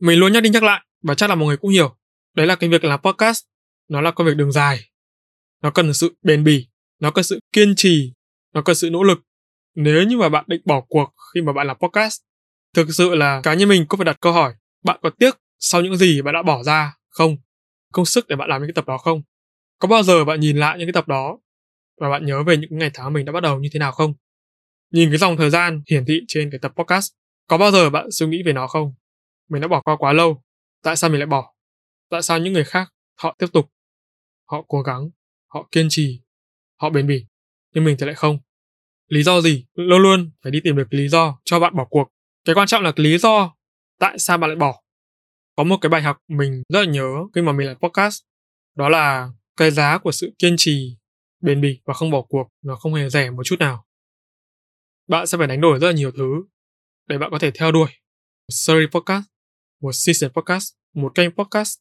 Mình 0.00 0.18
luôn 0.18 0.32
nhắc 0.32 0.42
đi 0.42 0.50
nhắc 0.50 0.62
lại 0.62 0.86
và 1.02 1.14
chắc 1.14 1.30
là 1.30 1.34
mọi 1.34 1.46
người 1.46 1.56
cũng 1.56 1.70
hiểu. 1.70 1.96
Đấy 2.34 2.46
là 2.46 2.56
cái 2.56 2.70
việc 2.70 2.84
làm 2.84 3.00
podcast, 3.02 3.44
nó 3.88 4.00
là 4.00 4.10
công 4.10 4.26
việc 4.26 4.36
đường 4.36 4.52
dài. 4.52 4.90
Nó 5.62 5.70
cần 5.70 5.94
sự 5.94 6.14
bền 6.22 6.44
bỉ, 6.44 6.68
nó 7.00 7.10
cần 7.10 7.24
sự 7.24 7.40
kiên 7.52 7.74
trì, 7.76 8.12
nó 8.54 8.62
cần 8.62 8.76
sự 8.76 8.90
nỗ 8.90 9.02
lực. 9.02 9.18
Nếu 9.74 10.02
như 10.02 10.16
mà 10.16 10.28
bạn 10.28 10.44
định 10.46 10.62
bỏ 10.64 10.80
cuộc 10.88 11.14
khi 11.34 11.40
mà 11.40 11.52
bạn 11.52 11.66
làm 11.66 11.76
podcast, 11.78 12.20
thực 12.74 12.86
sự 12.90 13.14
là 13.14 13.40
cá 13.42 13.54
nhân 13.54 13.68
mình 13.68 13.86
cũng 13.88 13.98
phải 13.98 14.04
đặt 14.04 14.20
câu 14.20 14.32
hỏi, 14.32 14.54
bạn 14.84 14.98
có 15.02 15.10
tiếc 15.10 15.36
sau 15.60 15.80
những 15.80 15.96
gì 15.96 16.22
bạn 16.22 16.34
đã 16.34 16.42
bỏ 16.42 16.62
ra 16.62 16.96
không? 17.08 17.36
Công 17.92 18.04
sức 18.04 18.28
để 18.28 18.36
bạn 18.36 18.48
làm 18.48 18.60
những 18.60 18.68
cái 18.68 18.74
tập 18.74 18.86
đó 18.86 18.98
không? 18.98 19.22
Có 19.78 19.88
bao 19.88 20.02
giờ 20.02 20.24
bạn 20.24 20.40
nhìn 20.40 20.56
lại 20.56 20.78
những 20.78 20.86
cái 20.86 20.92
tập 20.92 21.08
đó 21.08 21.38
và 22.00 22.10
bạn 22.10 22.26
nhớ 22.26 22.42
về 22.42 22.56
những 22.56 22.78
ngày 22.78 22.90
tháng 22.94 23.12
mình 23.12 23.24
đã 23.24 23.32
bắt 23.32 23.42
đầu 23.42 23.60
như 23.60 23.68
thế 23.72 23.78
nào 23.78 23.92
không? 23.92 24.14
Nhìn 24.90 25.10
cái 25.10 25.18
dòng 25.18 25.36
thời 25.36 25.50
gian 25.50 25.82
hiển 25.90 26.04
thị 26.06 26.20
trên 26.28 26.50
cái 26.50 26.58
tập 26.62 26.72
podcast, 26.76 27.12
có 27.46 27.58
bao 27.58 27.70
giờ 27.70 27.90
bạn 27.90 28.10
suy 28.10 28.26
nghĩ 28.26 28.42
về 28.46 28.52
nó 28.52 28.66
không? 28.66 28.94
Mình 29.48 29.62
đã 29.62 29.68
bỏ 29.68 29.80
qua 29.80 29.96
quá 29.96 30.12
lâu, 30.12 30.42
tại 30.82 30.96
sao 30.96 31.10
mình 31.10 31.20
lại 31.20 31.26
bỏ? 31.26 31.54
Tại 32.10 32.22
sao 32.22 32.38
những 32.38 32.52
người 32.52 32.64
khác 32.64 32.92
họ 33.18 33.36
tiếp 33.38 33.46
tục? 33.52 33.72
Họ 34.50 34.64
cố 34.68 34.82
gắng, 34.82 35.10
họ 35.46 35.68
kiên 35.72 35.86
trì, 35.90 36.22
họ 36.80 36.90
bền 36.90 37.06
bỉ, 37.06 37.26
nhưng 37.74 37.84
mình 37.84 37.96
thì 37.98 38.06
lại 38.06 38.14
không. 38.14 38.38
Lý 39.08 39.22
do 39.22 39.40
gì? 39.40 39.66
Luôn 39.74 40.02
luôn 40.02 40.30
phải 40.42 40.52
đi 40.52 40.60
tìm 40.64 40.76
được 40.76 40.86
lý 40.90 41.08
do 41.08 41.40
cho 41.44 41.60
bạn 41.60 41.76
bỏ 41.76 41.84
cuộc. 41.90 42.08
Cái 42.44 42.54
quan 42.54 42.66
trọng 42.66 42.82
là 42.82 42.92
cái 42.92 43.04
lý 43.04 43.18
do 43.18 43.54
tại 43.98 44.18
sao 44.18 44.38
bạn 44.38 44.50
lại 44.50 44.56
bỏ 44.56 44.80
có 45.60 45.64
một 45.64 45.76
cái 45.80 45.90
bài 45.90 46.02
học 46.02 46.18
mình 46.28 46.62
rất 46.68 46.80
là 46.80 46.86
nhớ 46.86 47.08
khi 47.34 47.42
mà 47.42 47.52
mình 47.52 47.66
làm 47.66 47.76
podcast, 47.76 48.22
đó 48.76 48.88
là 48.88 49.30
cái 49.56 49.70
giá 49.70 49.98
của 49.98 50.12
sự 50.12 50.32
kiên 50.38 50.54
trì, 50.58 50.96
bền 51.40 51.60
bỉ 51.60 51.80
và 51.84 51.94
không 51.94 52.10
bỏ 52.10 52.22
cuộc 52.22 52.48
nó 52.62 52.76
không 52.76 52.94
hề 52.94 53.08
rẻ 53.08 53.30
một 53.30 53.42
chút 53.44 53.56
nào. 53.58 53.86
Bạn 55.08 55.26
sẽ 55.26 55.38
phải 55.38 55.46
đánh 55.46 55.60
đổi 55.60 55.78
rất 55.78 55.86
là 55.86 55.92
nhiều 55.92 56.10
thứ 56.16 56.44
để 57.06 57.18
bạn 57.18 57.30
có 57.30 57.38
thể 57.38 57.50
theo 57.50 57.72
đuổi 57.72 57.88
một 58.48 58.52
series 58.52 58.90
podcast, 58.90 59.24
một 59.80 59.92
season 59.92 60.30
podcast, 60.32 60.74
một 60.94 61.14
kênh 61.14 61.30
podcast, 61.30 61.78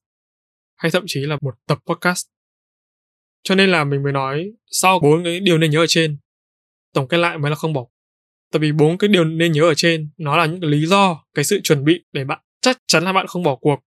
hay 0.75 0.91
thậm 0.91 1.03
chí 1.07 1.19
là 1.19 1.38
một 1.41 1.55
tập 1.67 1.79
podcast. 1.86 2.27
Cho 3.43 3.55
nên 3.55 3.69
là 3.69 3.83
mình 3.83 4.03
mới 4.03 4.13
nói 4.13 4.51
sau 4.71 5.00
bốn 5.00 5.24
cái 5.24 5.39
điều 5.39 5.57
nên 5.57 5.71
nhớ 5.71 5.79
ở 5.79 5.88
trên, 5.88 6.17
tổng 6.93 7.07
kết 7.07 7.17
lại 7.17 7.38
mới 7.38 7.50
là 7.50 7.55
không 7.55 7.74
bỏ. 7.74 7.86
Tại 8.51 8.59
vì 8.59 8.71
bốn 8.71 8.98
cái 8.98 9.07
điều 9.07 9.24
nên 9.24 9.51
nhớ 9.51 9.62
ở 9.62 9.74
trên 9.77 10.09
nó 10.17 10.38
là 10.38 10.45
những 10.45 10.62
cái 10.62 10.69
lý 10.69 10.86
do, 10.86 11.25
cái 11.33 11.45
sự 11.45 11.59
chuẩn 11.63 11.83
bị 11.83 12.05
để 12.12 12.24
bạn 12.24 12.39
chắc 12.62 12.78
chắn 12.88 13.04
là 13.04 13.13
bạn 13.13 13.28
không 13.28 13.44
bỏ 13.44 13.56
cuộc. 13.56 13.80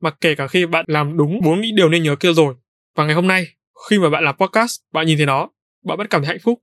Mà 0.00 0.10
kể 0.10 0.34
cả 0.34 0.46
khi 0.46 0.66
bạn 0.66 0.84
làm 0.88 1.16
đúng 1.16 1.40
bốn 1.44 1.60
những 1.60 1.76
điều 1.76 1.88
nên 1.88 2.02
nhớ 2.02 2.16
kia 2.16 2.32
rồi. 2.32 2.54
Và 2.96 3.04
ngày 3.04 3.14
hôm 3.14 3.26
nay, 3.26 3.46
khi 3.88 3.98
mà 3.98 4.10
bạn 4.10 4.24
làm 4.24 4.36
podcast, 4.36 4.80
bạn 4.92 5.06
nhìn 5.06 5.16
thấy 5.16 5.26
nó, 5.26 5.48
bạn 5.84 5.98
vẫn 5.98 6.06
cảm 6.08 6.22
thấy 6.22 6.28
hạnh 6.28 6.40
phúc, 6.42 6.62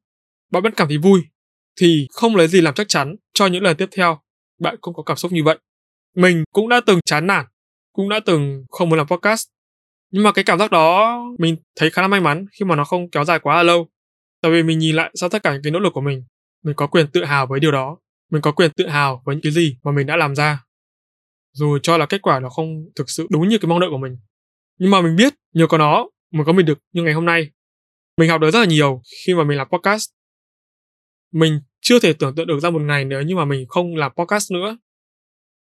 bạn 0.51 0.63
vẫn 0.63 0.73
cảm 0.73 0.87
thấy 0.87 0.97
vui, 0.97 1.21
thì 1.79 2.07
không 2.11 2.35
lấy 2.35 2.47
gì 2.47 2.61
làm 2.61 2.73
chắc 2.73 2.87
chắn 2.89 3.15
cho 3.33 3.47
những 3.47 3.63
lần 3.63 3.77
tiếp 3.77 3.89
theo 3.91 4.19
bạn 4.59 4.75
không 4.81 4.93
có 4.93 5.03
cảm 5.03 5.17
xúc 5.17 5.31
như 5.31 5.43
vậy. 5.43 5.57
Mình 6.15 6.43
cũng 6.53 6.69
đã 6.69 6.81
từng 6.85 6.99
chán 7.05 7.27
nản, 7.27 7.45
cũng 7.93 8.09
đã 8.09 8.19
từng 8.25 8.65
không 8.69 8.89
muốn 8.89 8.97
làm 8.97 9.07
podcast. 9.07 9.47
Nhưng 10.11 10.23
mà 10.23 10.31
cái 10.31 10.43
cảm 10.43 10.59
giác 10.59 10.71
đó 10.71 11.17
mình 11.39 11.55
thấy 11.75 11.89
khá 11.89 12.01
là 12.01 12.07
may 12.07 12.19
mắn 12.19 12.45
khi 12.51 12.65
mà 12.65 12.75
nó 12.75 12.83
không 12.83 13.09
kéo 13.09 13.25
dài 13.25 13.39
quá 13.39 13.55
là 13.55 13.63
lâu. 13.63 13.87
Tại 14.41 14.51
vì 14.51 14.63
mình 14.63 14.79
nhìn 14.79 14.95
lại 14.95 15.11
sau 15.15 15.29
tất 15.29 15.43
cả 15.43 15.53
những 15.53 15.61
cái 15.63 15.71
nỗ 15.71 15.79
lực 15.79 15.93
của 15.93 16.01
mình, 16.01 16.23
mình 16.63 16.75
có 16.75 16.87
quyền 16.87 17.07
tự 17.07 17.23
hào 17.23 17.47
với 17.47 17.59
điều 17.59 17.71
đó. 17.71 17.97
Mình 18.31 18.41
có 18.41 18.51
quyền 18.51 18.71
tự 18.71 18.87
hào 18.87 19.21
với 19.25 19.35
những 19.35 19.43
cái 19.43 19.51
gì 19.51 19.77
mà 19.83 19.91
mình 19.91 20.07
đã 20.07 20.17
làm 20.17 20.35
ra 20.35 20.62
dù 21.53 21.77
cho 21.83 21.97
là 21.97 22.05
kết 22.05 22.21
quả 22.21 22.39
nó 22.39 22.49
không 22.49 22.85
thực 22.95 23.09
sự 23.09 23.27
đúng 23.29 23.47
như 23.47 23.57
cái 23.57 23.69
mong 23.69 23.79
đợi 23.79 23.89
của 23.89 23.97
mình. 23.97 24.17
Nhưng 24.79 24.91
mà 24.91 25.01
mình 25.01 25.15
biết 25.15 25.33
nhờ 25.53 25.67
có 25.67 25.77
nó 25.77 26.09
mới 26.31 26.45
có 26.45 26.53
mình 26.53 26.65
được 26.65 26.79
như 26.93 27.03
ngày 27.03 27.13
hôm 27.13 27.25
nay. 27.25 27.49
Mình 28.17 28.29
học 28.29 28.41
được 28.41 28.51
rất 28.51 28.59
là 28.59 28.65
nhiều 28.65 29.01
khi 29.25 29.33
mà 29.33 29.43
mình 29.43 29.57
làm 29.57 29.67
podcast. 29.69 30.09
Mình 31.31 31.59
chưa 31.81 31.99
thể 31.99 32.13
tưởng 32.13 32.35
tượng 32.35 32.47
được 32.47 32.59
ra 32.59 32.69
một 32.69 32.81
ngày 32.81 33.05
nếu 33.05 33.21
như 33.21 33.35
mà 33.35 33.45
mình 33.45 33.65
không 33.67 33.95
làm 33.95 34.11
podcast 34.15 34.51
nữa. 34.51 34.77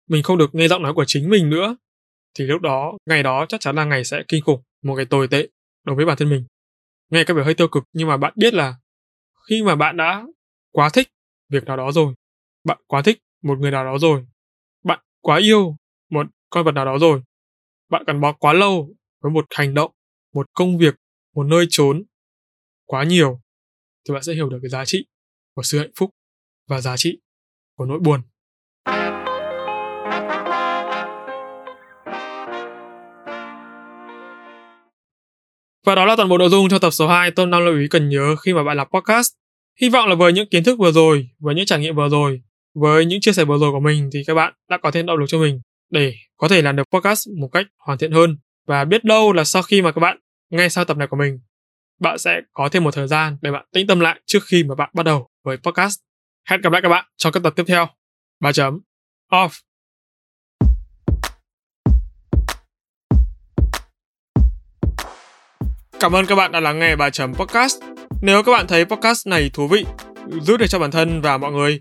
Mình 0.09 0.23
không 0.23 0.39
được 0.39 0.55
nghe 0.55 0.69
giọng 0.69 0.83
nói 0.83 0.95
của 0.95 1.05
chính 1.07 1.31
mình 1.31 1.51
nữa. 1.51 1.77
Thì 2.39 2.45
lúc 2.45 2.63
đó, 2.63 2.99
ngày 3.07 3.23
đó 3.23 3.47
chắc 3.49 3.61
chắn 3.61 3.77
là 3.77 3.85
ngày 3.85 4.05
sẽ 4.05 4.23
kinh 4.29 4.43
khủng, 4.43 4.63
một 4.83 4.95
ngày 4.95 5.05
tồi 5.05 5.29
tệ 5.29 5.49
đối 5.85 5.97
với 5.97 6.07
bản 6.07 6.17
thân 6.17 6.31
mình. 6.31 6.45
Nghe 7.11 7.25
có 7.25 7.35
vẻ 7.35 7.45
hơi 7.45 7.55
tiêu 7.55 7.69
cực, 7.69 7.85
nhưng 7.93 8.09
mà 8.09 8.17
bạn 8.17 8.33
biết 8.37 8.55
là 8.55 8.75
khi 9.49 9.63
mà 9.63 9.77
bạn 9.77 9.97
đã 9.97 10.27
quá 10.73 10.91
thích 10.93 11.09
việc 11.49 11.65
nào 11.65 11.77
đó 11.77 11.93
rồi, 11.93 12.15
bạn 12.65 12.79
quá 12.87 13.03
thích 13.03 13.19
một 13.43 13.59
người 13.59 13.71
nào 13.71 13.85
đó 13.85 13.99
rồi 13.99 14.27
quá 15.21 15.39
yêu 15.39 15.77
một 16.11 16.27
con 16.51 16.65
vật 16.65 16.73
nào 16.73 16.85
đó 16.85 16.99
rồi. 16.99 17.23
Bạn 17.89 18.05
gắn 18.07 18.21
bó 18.21 18.33
quá 18.33 18.53
lâu 18.53 18.95
với 19.21 19.33
một 19.33 19.45
hành 19.51 19.75
động 19.75 19.93
một 20.35 20.47
công 20.53 20.79
việc 20.79 20.95
một 21.35 21.43
nơi 21.43 21.67
trốn 21.71 22.03
quá 22.87 23.05
nhiều 23.05 23.41
thì 24.09 24.15
bạn 24.15 24.23
sẽ 24.23 24.35
hiểu 24.35 24.49
được 24.49 24.59
cái 24.63 24.69
giá 24.69 24.85
trị 24.85 25.07
của 25.55 25.63
sự 25.63 25.79
hạnh 25.79 25.93
phúc 25.97 26.11
và 26.69 26.81
giá 26.81 26.97
trị 26.97 27.21
của 27.77 27.85
nỗi 27.85 27.99
buồn. 27.99 28.21
Và 35.87 35.95
đó 35.95 36.07
là 36.07 36.17
toàn 36.17 36.29
bộ 36.29 36.39
nội 36.39 36.49
dung 36.49 36.69
cho 36.69 36.79
tập 36.79 36.91
số 36.91 37.09
2 37.09 37.31
Tom 37.31 37.51
5 37.51 37.65
lưu 37.65 37.79
ý 37.79 37.89
cần 37.89 38.09
nhớ 38.09 38.37
khi 38.37 38.55
mà 38.55 38.65
bạn 38.65 38.77
làm 38.77 38.87
podcast. 38.91 39.33
Hy 39.81 39.89
vọng 39.89 40.09
là 40.09 40.15
với 40.15 40.33
những 40.33 40.49
kiến 40.49 40.65
thức 40.65 40.79
vừa 40.79 40.93
rồi, 40.93 41.29
với 41.39 41.55
những 41.55 41.67
trải 41.67 41.81
nghiệm 41.81 41.97
vừa 41.97 42.09
rồi, 42.09 42.43
với 42.75 43.05
những 43.05 43.21
chia 43.21 43.33
sẻ 43.33 43.45
vừa 43.45 43.59
rồi 43.59 43.73
của 43.73 43.81
mình 43.81 44.11
thì 44.13 44.23
các 44.27 44.35
bạn 44.35 44.55
đã 44.69 44.79
có 44.83 44.91
thêm 44.91 45.07
động 45.07 45.17
lực 45.19 45.27
cho 45.29 45.39
mình 45.39 45.61
để 45.91 46.15
có 46.37 46.49
thể 46.49 46.63
làm 46.63 46.77
được 46.77 46.85
podcast 46.93 47.29
một 47.41 47.49
cách 47.53 47.67
hoàn 47.79 47.99
thiện 47.99 48.13
hơn 48.13 48.37
và 48.67 48.85
biết 48.85 49.05
đâu 49.05 49.33
là 49.33 49.45
sau 49.45 49.63
khi 49.63 49.83
mà 49.83 49.93
các 49.93 50.01
bạn 50.01 50.19
nghe 50.51 50.69
sau 50.69 50.85
tập 50.85 50.97
này 50.97 51.09
của 51.09 51.17
mình 51.17 51.39
bạn 52.01 52.19
sẽ 52.19 52.41
có 52.53 52.69
thêm 52.69 52.85
một 52.85 52.95
thời 52.95 53.09
gian 53.09 53.37
để 53.41 53.51
bạn 53.51 53.67
tĩnh 53.73 53.87
tâm 53.87 54.01
lại 54.01 54.21
trước 54.27 54.39
khi 54.45 54.65
mà 54.65 54.75
bạn 54.75 54.91
bắt 54.95 55.03
đầu 55.03 55.29
với 55.45 55.57
podcast. 55.57 56.01
Hẹn 56.49 56.61
gặp 56.61 56.73
lại 56.73 56.83
các 56.83 56.89
bạn 56.89 57.05
trong 57.17 57.33
các 57.33 57.43
tập 57.43 57.53
tiếp 57.57 57.65
theo. 57.67 57.89
3 58.41 58.53
chấm 58.53 58.81
off. 59.33 59.61
Cảm 66.01 66.13
ơn 66.13 66.27
các 66.27 66.35
bạn 66.35 66.53
đã 66.53 66.61
lắng 66.61 66.79
nghe 66.79 66.97
bài 66.97 67.11
chấm 67.11 67.35
podcast. 67.35 67.83
Nếu 68.23 68.43
các 68.43 68.53
bạn 68.53 68.67
thấy 68.67 68.85
podcast 68.85 69.27
này 69.27 69.51
thú 69.55 69.69
vị, 69.69 69.85
giúp 70.41 70.57
được 70.57 70.67
cho 70.69 70.79
bản 70.79 70.91
thân 70.91 71.21
và 71.21 71.39
mọi 71.39 71.53
người, 71.53 71.81